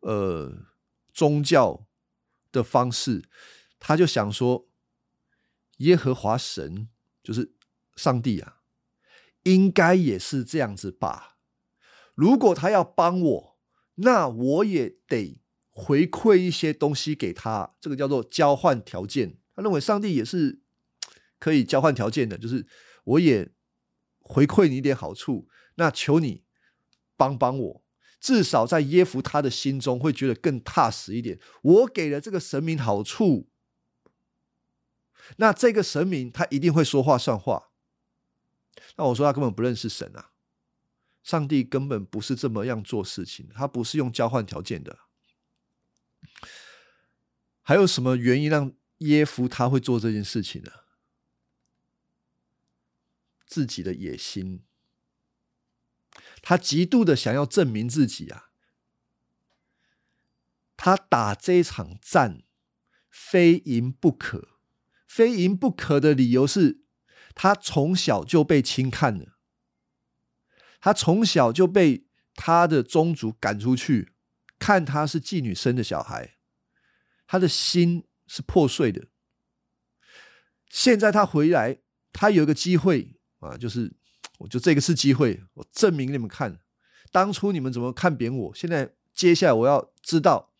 [0.00, 0.66] 呃
[1.12, 1.86] 宗教
[2.52, 3.24] 的方式，
[3.78, 4.66] 他就想说。
[5.80, 6.90] 耶和华神
[7.22, 7.54] 就是
[7.96, 8.60] 上帝啊，
[9.44, 11.38] 应该也是这样子吧？
[12.14, 13.58] 如果他要帮我，
[13.94, 19.38] 那我也得回馈一些东西给他，这个叫做交换条件。
[19.56, 20.60] 他认为上帝也是
[21.38, 22.66] 可以交换条件的，就是
[23.04, 23.50] 我也
[24.18, 26.44] 回馈你一点好处，那求你
[27.16, 27.82] 帮帮我，
[28.20, 31.40] 至少在耶夫他的心中会觉得更踏实一点。
[31.62, 33.48] 我给了这个神明好处。
[35.38, 37.70] 那这个神明他一定会说话算话。
[38.96, 40.32] 那我说他根本不认识神啊，
[41.22, 44.98] 上帝根本不是这么样做事情，他不是用交换条件的。
[47.62, 50.72] 还有什么原因让耶夫他会做这件事情呢？
[53.46, 54.62] 自己的野心，
[56.42, 58.50] 他极度的想要证明自己啊，
[60.76, 62.42] 他打这场战
[63.08, 64.48] 非赢不可。
[65.06, 66.84] 非赢不可的理由是，
[67.34, 69.36] 他从小就被轻看了，
[70.80, 74.12] 他从小就被他的宗族赶出去，
[74.60, 76.36] 看他是妓女生的小孩，
[77.26, 79.08] 他的心是破碎的。
[80.68, 81.80] 现在他回来，
[82.12, 83.92] 他有一个机会啊，就是
[84.40, 86.60] 我就这个是机会，我证明你们看，
[87.10, 90.52] 当初你们怎么看扁我，现在接下来我要知道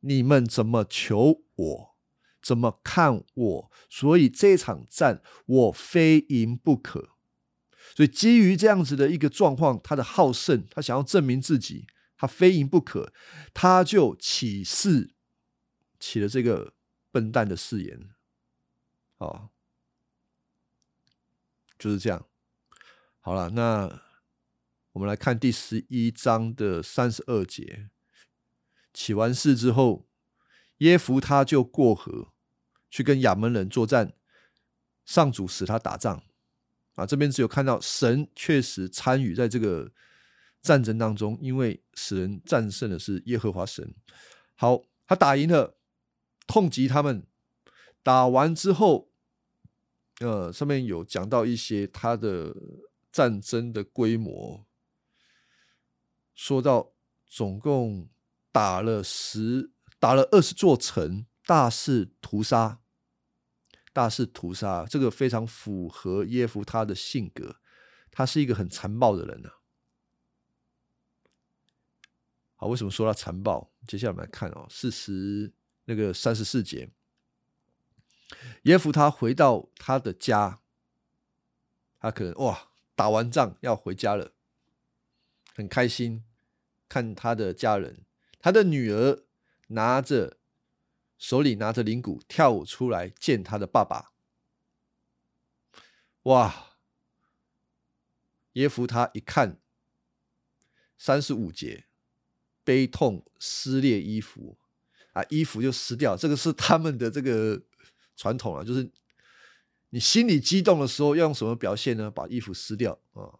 [0.00, 1.92] 你们怎么求我。
[2.42, 3.70] 怎么看我？
[3.88, 7.10] 所以这场战我非赢不可。
[7.94, 11.86] 所以基于这样子的一个状况，他的好胜，他想要证明自己，
[12.16, 13.12] 他非赢不可，
[13.54, 15.14] 他就起誓
[16.00, 16.74] 起了这个
[17.12, 18.10] 笨蛋的誓言，
[19.18, 19.50] 哦，
[21.78, 22.26] 就是这样。
[23.24, 24.02] 好了，那
[24.90, 27.88] 我们来看第十一章的三十二节。
[28.92, 30.08] 起完誓之后，
[30.78, 32.32] 耶夫他就过河
[32.90, 34.12] 去跟亚门人作战，
[35.04, 36.24] 上主使他打仗。
[36.96, 39.92] 啊，这边只有看到神确实参与在这个
[40.60, 43.94] 战争当中，因为使人战胜的是耶和华神。
[44.56, 45.76] 好，他打赢了，
[46.48, 47.24] 痛击他们。
[48.02, 49.12] 打完之后，
[50.18, 52.56] 呃，上面有讲到一些他的。
[53.12, 54.66] 战争的规模，
[56.34, 56.94] 说到
[57.26, 58.08] 总共
[58.50, 62.80] 打了十，打了二十座城，大肆屠杀，
[63.92, 67.60] 大肆屠杀，这个非常符合耶夫他的性格，
[68.10, 69.50] 他是一个很残暴的人呢。
[72.56, 73.72] 好，为什么说他残暴？
[73.86, 75.52] 接下来我们来看哦，四十
[75.84, 76.90] 那个三十四节，
[78.62, 80.62] 耶夫他回到他的家，
[82.00, 82.71] 他可能哇。
[82.94, 84.32] 打完仗要回家了，
[85.54, 86.24] 很开心，
[86.88, 88.04] 看他的家人，
[88.38, 89.24] 他的女儿
[89.68, 90.36] 拿着
[91.16, 94.12] 手里拿着铃鼓跳舞出来见他的爸爸。
[96.24, 96.76] 哇！
[98.52, 99.58] 耶夫他一看
[100.98, 101.86] 三十五节，
[102.62, 104.58] 悲痛撕裂衣服
[105.14, 107.62] 啊，衣服就撕掉，这个是他们的这个
[108.14, 108.92] 传统啊，就是。
[109.94, 112.10] 你心里激动的时候要用什么表现呢？
[112.10, 113.36] 把衣服撕掉啊！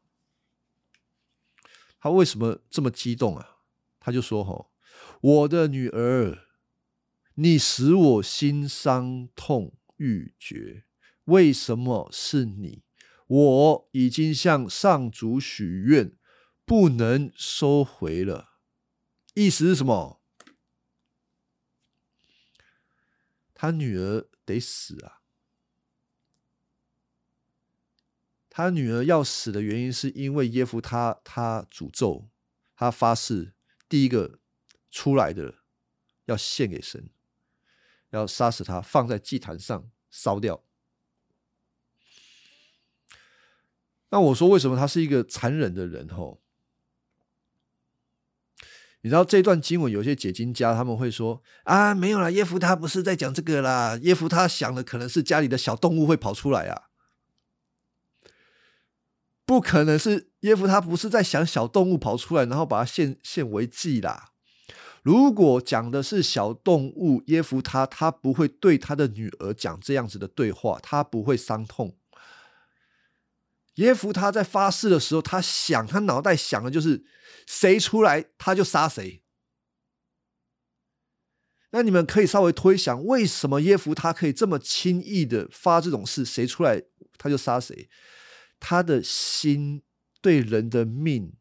[1.99, 3.57] 他为什么这么激动啊？
[3.99, 4.71] 他就说：“吼，
[5.23, 6.47] 我的女儿，
[7.37, 10.85] 你使我心伤痛欲绝。
[11.25, 12.83] 为什么是你？
[13.29, 16.19] 我已经向上主许愿，
[16.67, 18.59] 不能收回了。
[19.33, 20.21] 意思是什么？
[23.55, 25.21] 他女儿得死啊！”
[28.55, 32.29] 他女儿要死的原因，是因为耶夫他他诅咒
[32.77, 33.55] 他发誓，
[33.89, 34.39] 第一个
[34.91, 35.55] 出来的
[36.27, 37.09] 要献给神，
[38.11, 40.63] 要杀死他，放在祭坛上烧掉。
[44.11, 46.07] 那我说，为什么他是一个残忍的人？
[46.11, 46.43] 吼，
[49.01, 56.91] 你知道这段经文，有些解经家他们会说啊，没有啦，耶夫他不是在讲这个啦，耶夫他想的可能是家里的小动物会跑出来啊。
[59.53, 64.31] 不可能是耶夫，他不是在想小动物跑出来，然后把它献献为祭啦。
[65.03, 71.99] 如果讲的是小动物，耶夫他他不会对他的女儿讲这样子的对话，他不会伤痛。
[73.75, 77.05] 耶夫他在发誓的时候，他想，他脑袋想的就是
[77.47, 79.23] 谁出来他就杀谁。
[81.73, 86.83] 那你们可以稍微推想，为什么耶夫他可以这么轻易的发这种誓，谁出来
[87.19, 87.91] 他就杀谁？
[88.65, 89.83] 他的心
[90.21, 91.35] 对人的命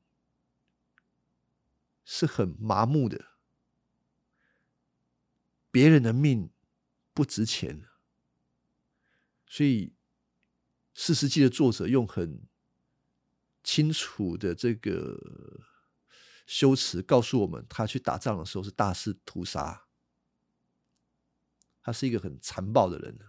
[2.03, 3.33] 是很麻木的，
[5.69, 6.49] 别人的命
[7.13, 7.85] 不值钱，
[9.45, 9.93] 所以
[10.95, 12.41] 四世纪的作者用很
[13.63, 15.61] 清楚的这个
[16.47, 19.85] 修辞告诉我们，他去打仗的时候是大肆屠杀，
[21.83, 23.19] 他是一个很残暴的人，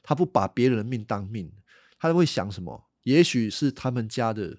[0.00, 1.52] 他不把别人的命当命，
[1.98, 2.86] 他会想什么？
[3.04, 4.58] 也许是他们家的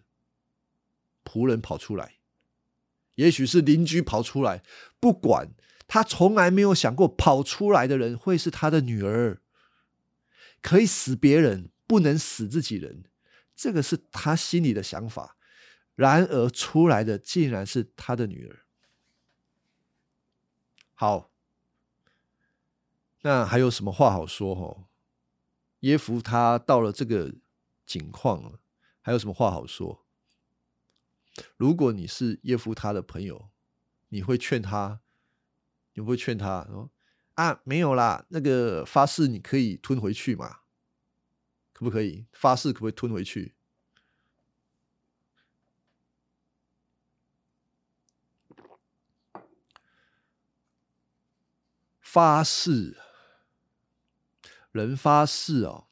[1.24, 2.16] 仆人跑出来，
[3.16, 4.64] 也许是邻居跑出来，
[5.00, 5.54] 不管
[5.88, 9.42] 他从来没有想过跑出来的人会是他的女儿，
[10.62, 13.04] 可以死别人，不能死自己人，
[13.56, 15.38] 这个是他心里的想法。
[15.94, 18.66] 然而出来的竟然是他的女儿。
[20.96, 21.30] 好，
[23.22, 24.56] 那还有什么话好说？
[24.56, 24.88] 哦，
[25.82, 27.36] 耶夫他到了这个。
[27.92, 28.62] 情况了，
[29.02, 30.06] 还有什么话好说？
[31.58, 33.50] 如果你是耶夫他的朋友，
[34.08, 35.02] 你会劝他，
[35.96, 36.90] 你会劝他说
[37.36, 40.62] ：“啊，没有啦，那个发誓你可以吞回去嘛？
[41.74, 42.28] 可不可以？
[42.32, 43.56] 发誓可不可以吞回去？
[52.00, 52.98] 发誓，
[54.72, 55.88] 人发誓哦。”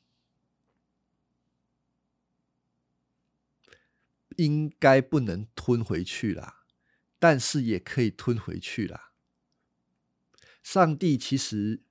[4.39, 6.63] 应该不能吞回去啦，
[7.19, 9.11] 但是也可以吞回去啦。
[10.63, 11.81] 上帝其实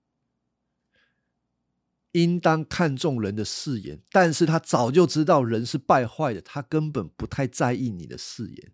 [2.12, 8.72] 应当看重人的誓言，但是他早就知道人是败坏的，他根本不太在意你的誓言。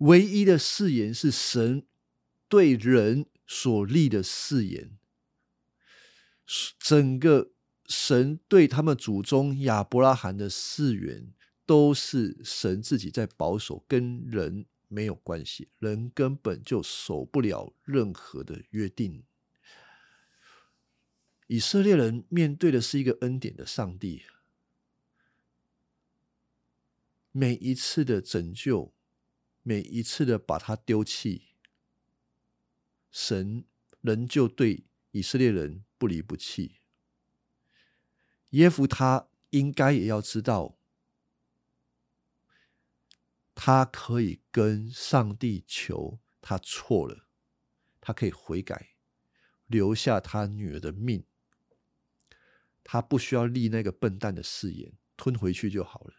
[0.00, 1.86] 唯一的誓言是神
[2.48, 4.98] 对人所立的誓言。
[6.78, 7.52] 整个
[7.86, 11.32] 神对他们祖宗亚伯拉罕的誓言，
[11.66, 19.24] 都是神自己在保守，跟人没有关系，人根本就守不了任何的约定。
[21.46, 24.22] 以色列人面对的是一个恩典的上帝，
[27.32, 28.94] 每一次的拯救，
[29.62, 31.48] 每一次的把他丢弃，
[33.10, 33.64] 神
[34.00, 36.76] 仍旧对以色列人不离不弃。
[38.50, 40.78] 耶夫他应该也要知道，
[43.54, 47.26] 他可以跟上帝求，他错了，
[48.00, 48.90] 他可以悔改，
[49.66, 51.24] 留下他女儿的命。
[52.82, 56.14] 他不需要立那个笨蛋的誓言，吞回去就好了。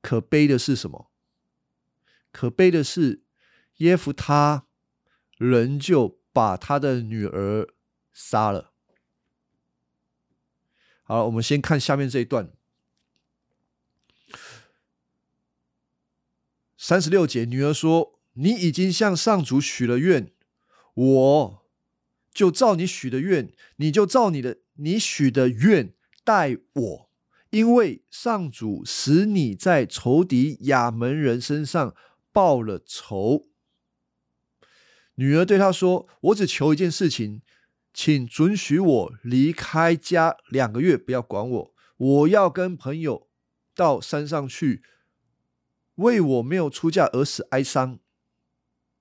[0.00, 1.10] 可悲的是什么？
[2.30, 3.24] 可悲的是
[3.78, 4.66] 耶夫他
[5.36, 7.74] 仍旧把他的女儿
[8.12, 8.72] 杀了。
[11.02, 12.55] 好，我们先看下面这一段，
[16.78, 20.30] 三十六节，女儿说：“你已经向上主许了愿，
[20.94, 21.62] 我。”
[22.34, 27.10] 就照你许的愿，你就照你的你许的愿待我，
[27.48, 31.94] 因为上主使你在仇敌亚门人身上
[32.32, 33.46] 报了仇。
[35.14, 37.40] 女儿对他说：“我只求一件事情，
[37.94, 41.74] 请准许我离开家两个月，不要管我。
[41.96, 43.28] 我要跟朋友
[43.74, 44.82] 到山上去，
[45.96, 47.98] 为我没有出嫁而死哀伤。”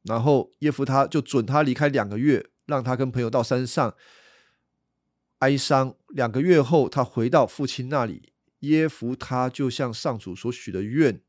[0.04, 2.52] 然后耶夫他就准他离开两个月。
[2.68, 3.96] 让他跟朋友到山上
[5.38, 5.96] 哀伤。
[6.08, 11.22] 两个月后，他回到父亲那里，耶夫他就向上主所许的愿，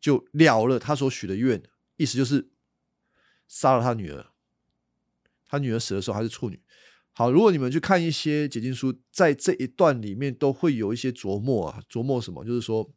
[0.00, 1.62] 就了了他所许的愿，
[1.98, 2.48] 意思就是
[3.46, 4.28] 杀了他女儿。
[5.46, 6.62] 他女儿死的时候还是处女。
[7.12, 12.42] 好，如果你们去看一些解经书，在这一段里面都会有一些琢磨啊，琢磨什么？
[12.42, 12.90] 就是说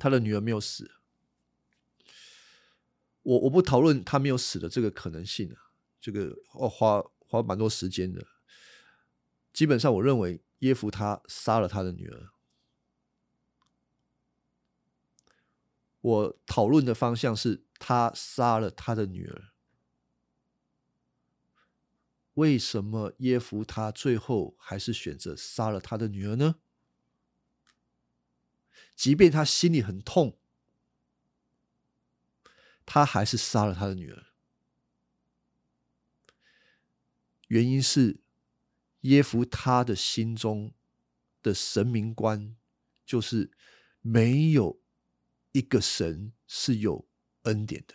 [0.00, 0.90] 他的女儿没有死。
[3.22, 5.70] 我我不讨论他没有死的这个可能性啊。
[6.00, 8.26] 这个哦，花花蛮多时间的。
[9.52, 12.30] 基本上，我认为耶夫他杀了他的女儿。
[16.00, 19.52] 我讨论的方向是他杀了他的女儿。
[22.34, 26.54] 为什么耶夫他最后还是选择杀了他的女儿呢？
[29.00, 30.38] 即便他心里很痛，
[32.84, 34.26] 他还是杀了他的女儿。
[37.46, 38.20] 原因是
[39.00, 40.74] 耶夫他的心中
[41.40, 42.54] 的神明观，
[43.06, 43.50] 就是
[44.02, 44.82] 没有
[45.52, 47.08] 一个神是有
[47.44, 47.94] 恩典的。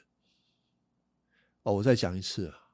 [1.62, 2.72] 哦，我再讲一次啊，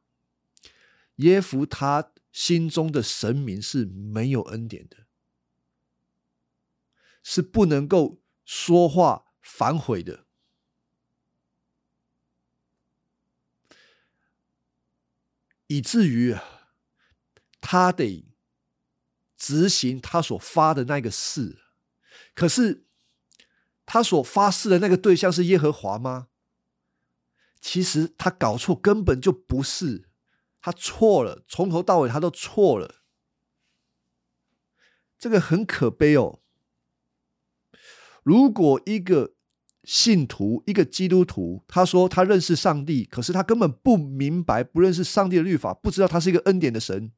[1.16, 5.06] 耶夫他心中的神明是没有恩典的，
[7.22, 8.21] 是不能够
[8.54, 10.26] 说话反悔的，
[15.68, 16.36] 以至于。
[17.64, 18.26] 他得
[19.38, 21.60] 执行他所发的那个誓，
[22.34, 22.88] 可是
[23.86, 26.30] 他所发誓的那个对象是耶和华吗？
[27.62, 30.10] 其实他搞错，根本就不是，
[30.60, 33.04] 他错了，从头到尾他都错了，
[35.20, 36.42] 这个很可悲哦。
[38.24, 39.34] 如果一个
[39.84, 47.12] 信徒，一个基督徒，他说他认识上帝，可是他根本不明白，不认识上帝的律法，不知道他是一个恩典的神。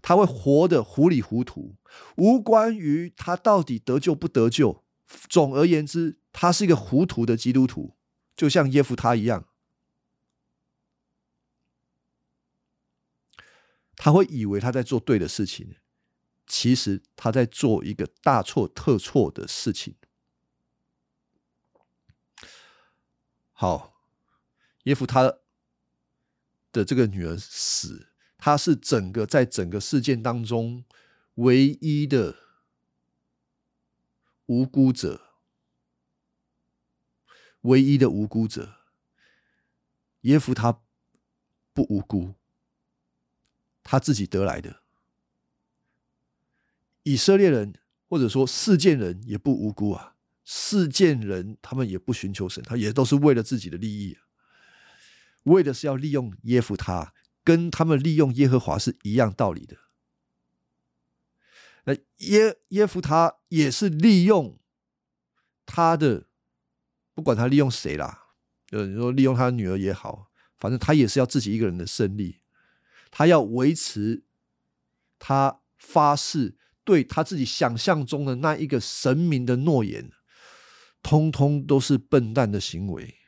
[0.00, 1.74] 他会活得糊里糊涂，
[2.16, 4.84] 无关于他到底得救不得救。
[5.28, 7.96] 总而言之，他是一个糊涂的基督徒，
[8.36, 9.46] 就像耶夫他一样。
[13.96, 15.74] 他会以为他在做对的事情，
[16.48, 19.94] 其实他在做一个大错特错的事情。
[23.52, 24.02] 好，
[24.84, 25.38] 耶夫他
[26.72, 28.06] 的这个女儿死。
[28.40, 30.84] 他是整个在整个事件当中
[31.34, 32.36] 唯一的
[34.46, 35.32] 无辜者，
[37.62, 38.76] 唯一的无辜者。
[40.20, 40.80] 耶夫他
[41.72, 42.34] 不无辜，
[43.82, 44.82] 他自己得来的。
[47.08, 47.72] 以色列人
[48.08, 54.18] 或者说世件人也不无辜啊，世件人他们也不寻求神，他也都是为了自己的利益，
[55.44, 57.14] 为的是要利用耶夫他。
[57.44, 59.74] 跟他们利用耶和华是一样道理的。
[61.84, 64.60] 那耶耶夫他也是利用
[65.64, 66.28] 他的，
[67.14, 68.26] 不管他利用谁啦，
[68.70, 72.42] 呃，你说利用他的女儿也好，反正他也是要自己一个人的胜利，
[73.10, 74.24] 他要维持
[75.18, 76.58] 他发誓
[76.88, 80.10] 对他自己想象中的那一个神明的诺言，
[81.02, 83.18] 通通都是笨蛋的行为，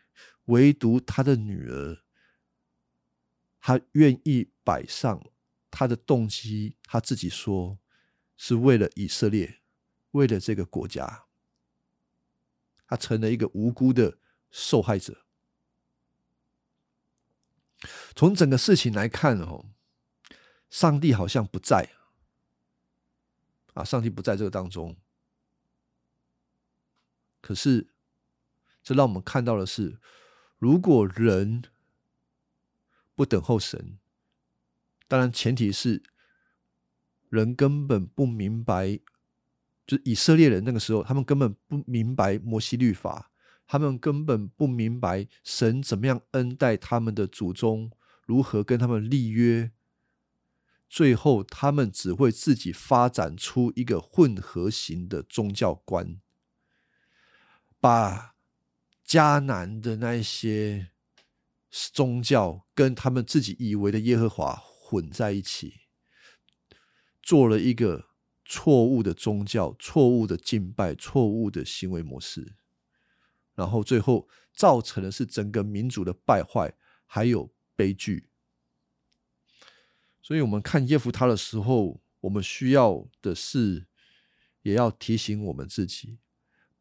[0.46, 1.98] 唯独他的女儿。
[3.60, 5.22] 他愿意摆上
[5.70, 7.78] 他的动机，他自己说
[8.34, 9.60] 是为了以色列，
[10.12, 11.26] 为了这个国家，
[12.86, 14.16] 他成了一个无辜的
[14.50, 15.26] 受害者。
[18.16, 19.66] 从整个事情来看哦，
[20.70, 21.90] 上帝好像不在
[23.84, 24.96] 上帝不在这个当中。
[27.40, 27.88] 可是，
[28.82, 29.98] 这让我们看到的是，
[30.58, 31.64] 如果人。
[33.16, 33.98] 不等候神，
[35.06, 36.02] 当然前提是
[37.28, 38.98] 人根本不明白，
[39.86, 43.30] 就是以色列人那个时候，他们根本不明白摩西律法，
[43.66, 47.92] 他们根本不明白神怎么样恩待他们的祖宗，
[48.24, 49.70] 如何跟他们立约，
[50.90, 56.20] 最后他们只会自己发展出一个混合型的宗教观，
[57.80, 58.34] 把
[59.06, 60.90] 迦南的那些。
[61.92, 65.82] 宗教跟他们自己以为的耶和华混在一起，
[67.22, 68.08] 做了一个
[68.44, 72.56] 错误的宗教、错误的敬拜、错误的行为模式，
[73.54, 76.74] 然后最后造成的是整个民族的败坏，
[77.06, 78.29] 还有悲剧。
[80.22, 83.86] 所以，我们看耶夫他的时候，我们需要的是，
[84.62, 86.18] 也要提醒我们自己。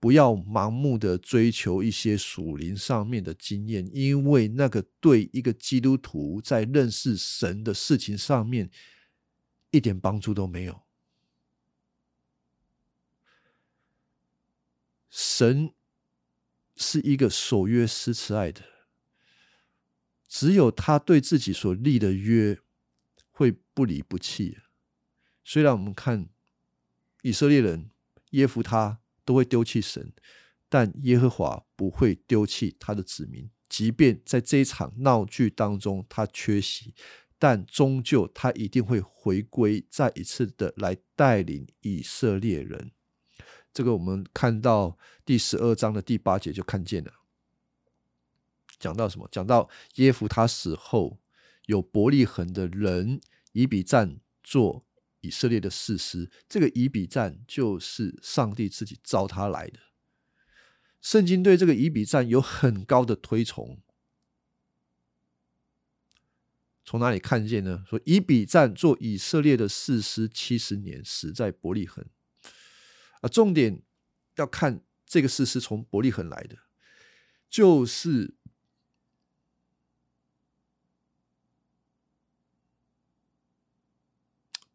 [0.01, 8.69] 不要盲目的追求一些属灵上面的经验，因为那个对一个基督徒在认识神的事情上面
[9.71, 10.83] 一点帮助都没有。
[15.09, 15.73] 神
[16.77, 18.63] 是一个守约施慈爱的，
[20.29, 22.57] 只有他对自己所立的约
[23.79, 24.57] 不离不弃。
[25.45, 26.27] 虽然我们看
[27.21, 27.89] 以色列人
[28.31, 28.99] 耶夫他。
[29.29, 30.11] 都会丢弃神，
[30.69, 33.47] 但耶和华不会丢弃他的子民。
[33.67, 36.95] 即便在这一场闹剧当中，他缺席，
[37.37, 42.89] 但终究他一定会回归，再一次的来带领以色列人。
[43.71, 47.13] 这个我们看到第十二章的第八节就看见了，
[48.79, 49.29] 讲到什么？
[49.31, 51.19] 讲到耶夫他死后，
[51.67, 53.21] 有伯利恒的人
[53.51, 54.85] 以比战做。
[55.21, 59.77] 以色列的士师，这个以比战就是上帝自己召他来的。
[61.01, 63.81] 圣经对这个以比战有很高的推崇。
[66.85, 67.83] 从哪里看见呢？
[67.85, 72.05] 说以比战做以色列的士师七十年，死在伯利恒。
[73.19, 73.83] 啊，重点
[74.37, 76.59] 要看这个士师从伯利恒来的，
[77.49, 78.38] 就是。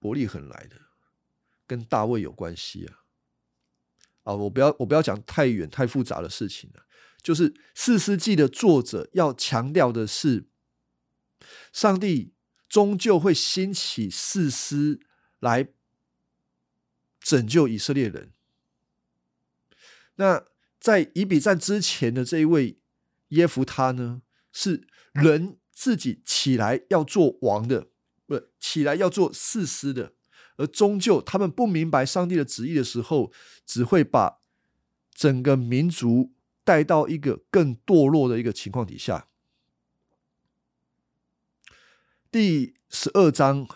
[0.04, 0.76] 伯利恒来的，
[1.66, 3.00] 跟大卫有关系啊！
[4.24, 6.84] 啊，我不要，我不要讲太远、太复杂的事情了。
[7.22, 10.44] 就是《四世纪》的作者要强调的是，
[11.72, 12.34] 上帝
[12.68, 15.00] 终究会兴起四师
[15.38, 15.68] 来
[17.18, 18.30] 拯救以色列人。
[20.16, 20.44] 那
[20.78, 22.78] 在以比战之前的这一位
[23.28, 24.20] 耶夫他呢，
[24.52, 27.88] 是人自己起来要做王的。
[28.58, 30.12] 起来要做事师的，
[30.56, 33.32] 而终究他们不明白上帝的旨意的时候，
[33.66, 34.40] 只会把
[35.12, 36.32] 整个民族
[36.62, 39.28] 带到一个更堕落的一个情况底下。
[42.30, 43.68] 第十二章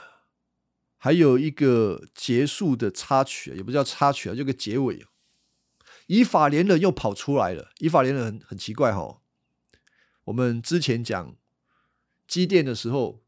[0.96, 5.04] 还有一个结束的插曲，也不叫插曲啊，就个结尾。
[6.06, 9.20] 以法连人又跑出来了，以法连人很很奇怪哈。
[10.24, 11.36] 我们之前讲
[12.26, 13.22] 基甸的时候。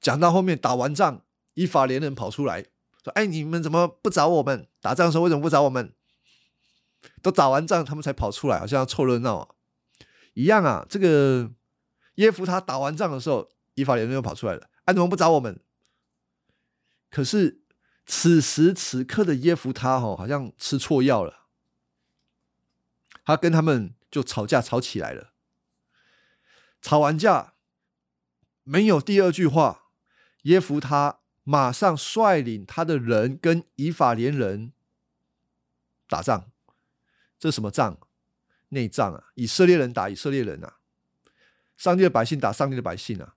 [0.00, 1.22] 讲到后面打完仗，
[1.54, 2.62] 以法连人跑出来
[3.02, 4.68] 说：“哎，你们怎么不找我们？
[4.80, 5.92] 打仗的时候为什么不找我们？
[7.22, 9.48] 都打完仗，他们才跑出来，好像要凑热闹啊，
[10.34, 10.86] 一样啊。
[10.88, 11.50] 这个
[12.16, 15.60] 耶夫他打完仗的时候，以法连人又跑出来了，哎，怎么不找我们？
[17.10, 17.62] 可是
[18.04, 21.46] 此时此刻的耶夫他哈，好像吃错药了，
[23.24, 25.32] 他跟他们就吵架吵起来了，
[26.82, 27.54] 吵完架
[28.64, 29.84] 没有第二句话。”
[30.46, 34.72] 耶夫他马上率领他的人跟以法连人
[36.08, 36.50] 打仗，
[37.38, 37.98] 这什么仗？
[38.68, 39.30] 内仗啊！
[39.34, 40.78] 以色列人打以色列人啊！
[41.76, 43.36] 上帝的百姓打上帝的百姓啊！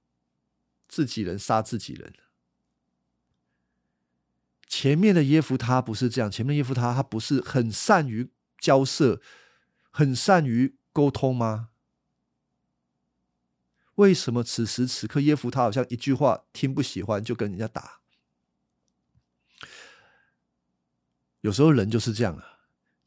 [0.87, 2.13] 自己人杀自己人。
[4.67, 9.21] 前面的耶夫他不是这样，前面耶夫他他不是很善于交涉，
[9.89, 11.68] 很善于沟通吗？
[13.99, 17.99] 为什么此时此刻耶夫他好像一句话听不喜欢就跟人家打？
[21.41, 22.59] 有时候人就是这样啊，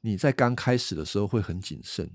[0.02, 2.12] 你在刚开始的时候会很谨慎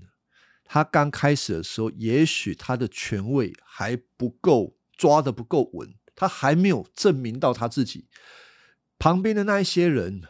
[0.64, 8.06] 他刚开始的时候，也许他的权位还不够抓的不够稳，他还没有证明到他自己。
[8.96, 10.22] 旁边的那一些人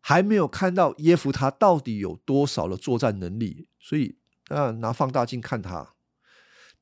[0.00, 4.18] 还没有看到耶夫他到底有多少的作战能力，所以
[4.48, 5.93] 啊，拿放大镜看他。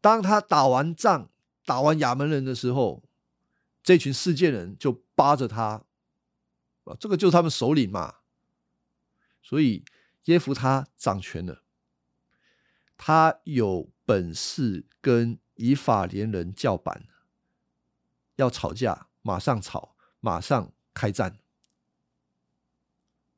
[0.02, 1.30] 当他打完仗、
[1.64, 3.02] 打完亚门人的时候，
[3.82, 5.86] 这群世界人就扒着他
[6.84, 8.16] 啊，这个就是他们首领嘛。
[9.42, 9.82] 所以
[10.24, 11.62] 耶夫他掌权了，
[12.98, 17.08] 他有本事跟以法连人叫板，
[18.36, 19.90] 要吵架马上吵。
[20.24, 21.40] 马上开战，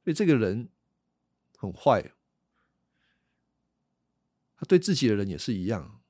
[0.03, 0.69] 所以这个人
[1.57, 2.12] 很坏，
[4.55, 6.03] 他对自己的人也是一样，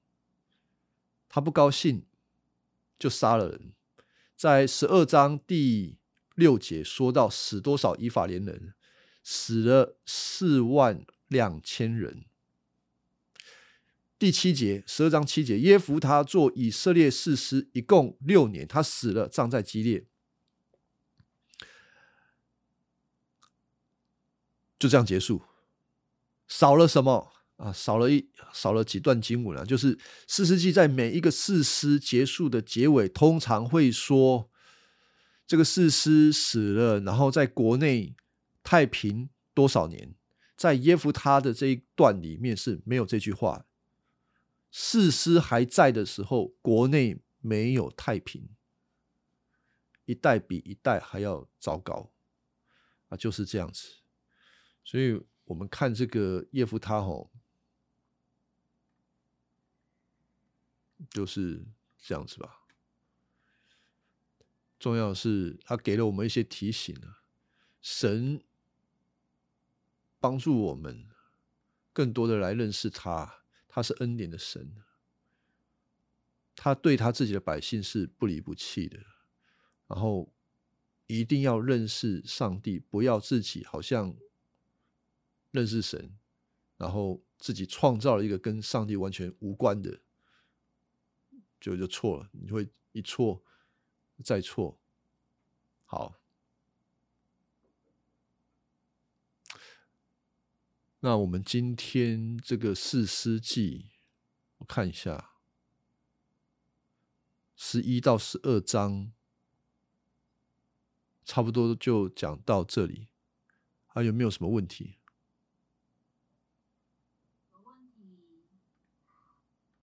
[1.35, 2.07] 他不高兴
[2.97, 3.73] 就杀了人。
[4.37, 5.99] 在十二章第
[6.37, 8.73] 六节说到死多少以法连人，
[9.25, 12.27] 死了四万两千人。
[14.17, 20.07] 第七节十二章七节，耶夫他做以色列士师一共六年，他死了，葬在基列。
[24.79, 25.43] 就这样结束，
[26.47, 27.34] 少了什么
[27.65, 27.73] 啊？
[27.73, 29.65] 少了一少了几段经文啊？
[29.65, 29.99] 就是
[30.29, 34.51] 四世纪在每一个四师结束的结尾，通常会说
[35.47, 38.15] 这个四师死了，然后在国内
[38.63, 40.15] 太平多少年？
[40.57, 43.67] 在耶夫他的这一段里面是没有这句话。
[44.71, 48.49] 四师还在的时候，国内没有太平，
[50.05, 52.13] 一代比一代还要糟糕
[53.09, 53.89] 啊，就是这样子。
[54.85, 57.31] 所以我们看这个耶夫他吼，
[61.11, 61.65] 就是
[61.99, 62.63] 这样子吧。
[64.79, 67.23] 重要的是他给了我们一些提醒啊，
[67.81, 68.43] 神
[70.21, 71.09] 帮助我们
[71.93, 74.77] 更多的来认识他，他是恩典的神，
[76.55, 78.99] 他对他自己的百姓是不离不弃的，
[79.87, 80.33] 然后
[81.07, 84.17] 一定要认识上帝，不要自己好像。
[85.51, 86.19] 认识神，
[86.77, 90.01] 然后自己创造了一个跟上帝完全无关的，
[91.65, 92.29] 就就错了。
[92.33, 93.43] 你会一错
[94.23, 94.79] 再错。
[95.87, 96.21] 好，
[101.01, 103.93] 那我们今天这个四师记，
[104.59, 105.31] 我看一下，
[107.57, 109.11] 十一到十二章，
[111.25, 113.09] 差不多就讲到这里。
[113.87, 114.99] 还有没有什么问题？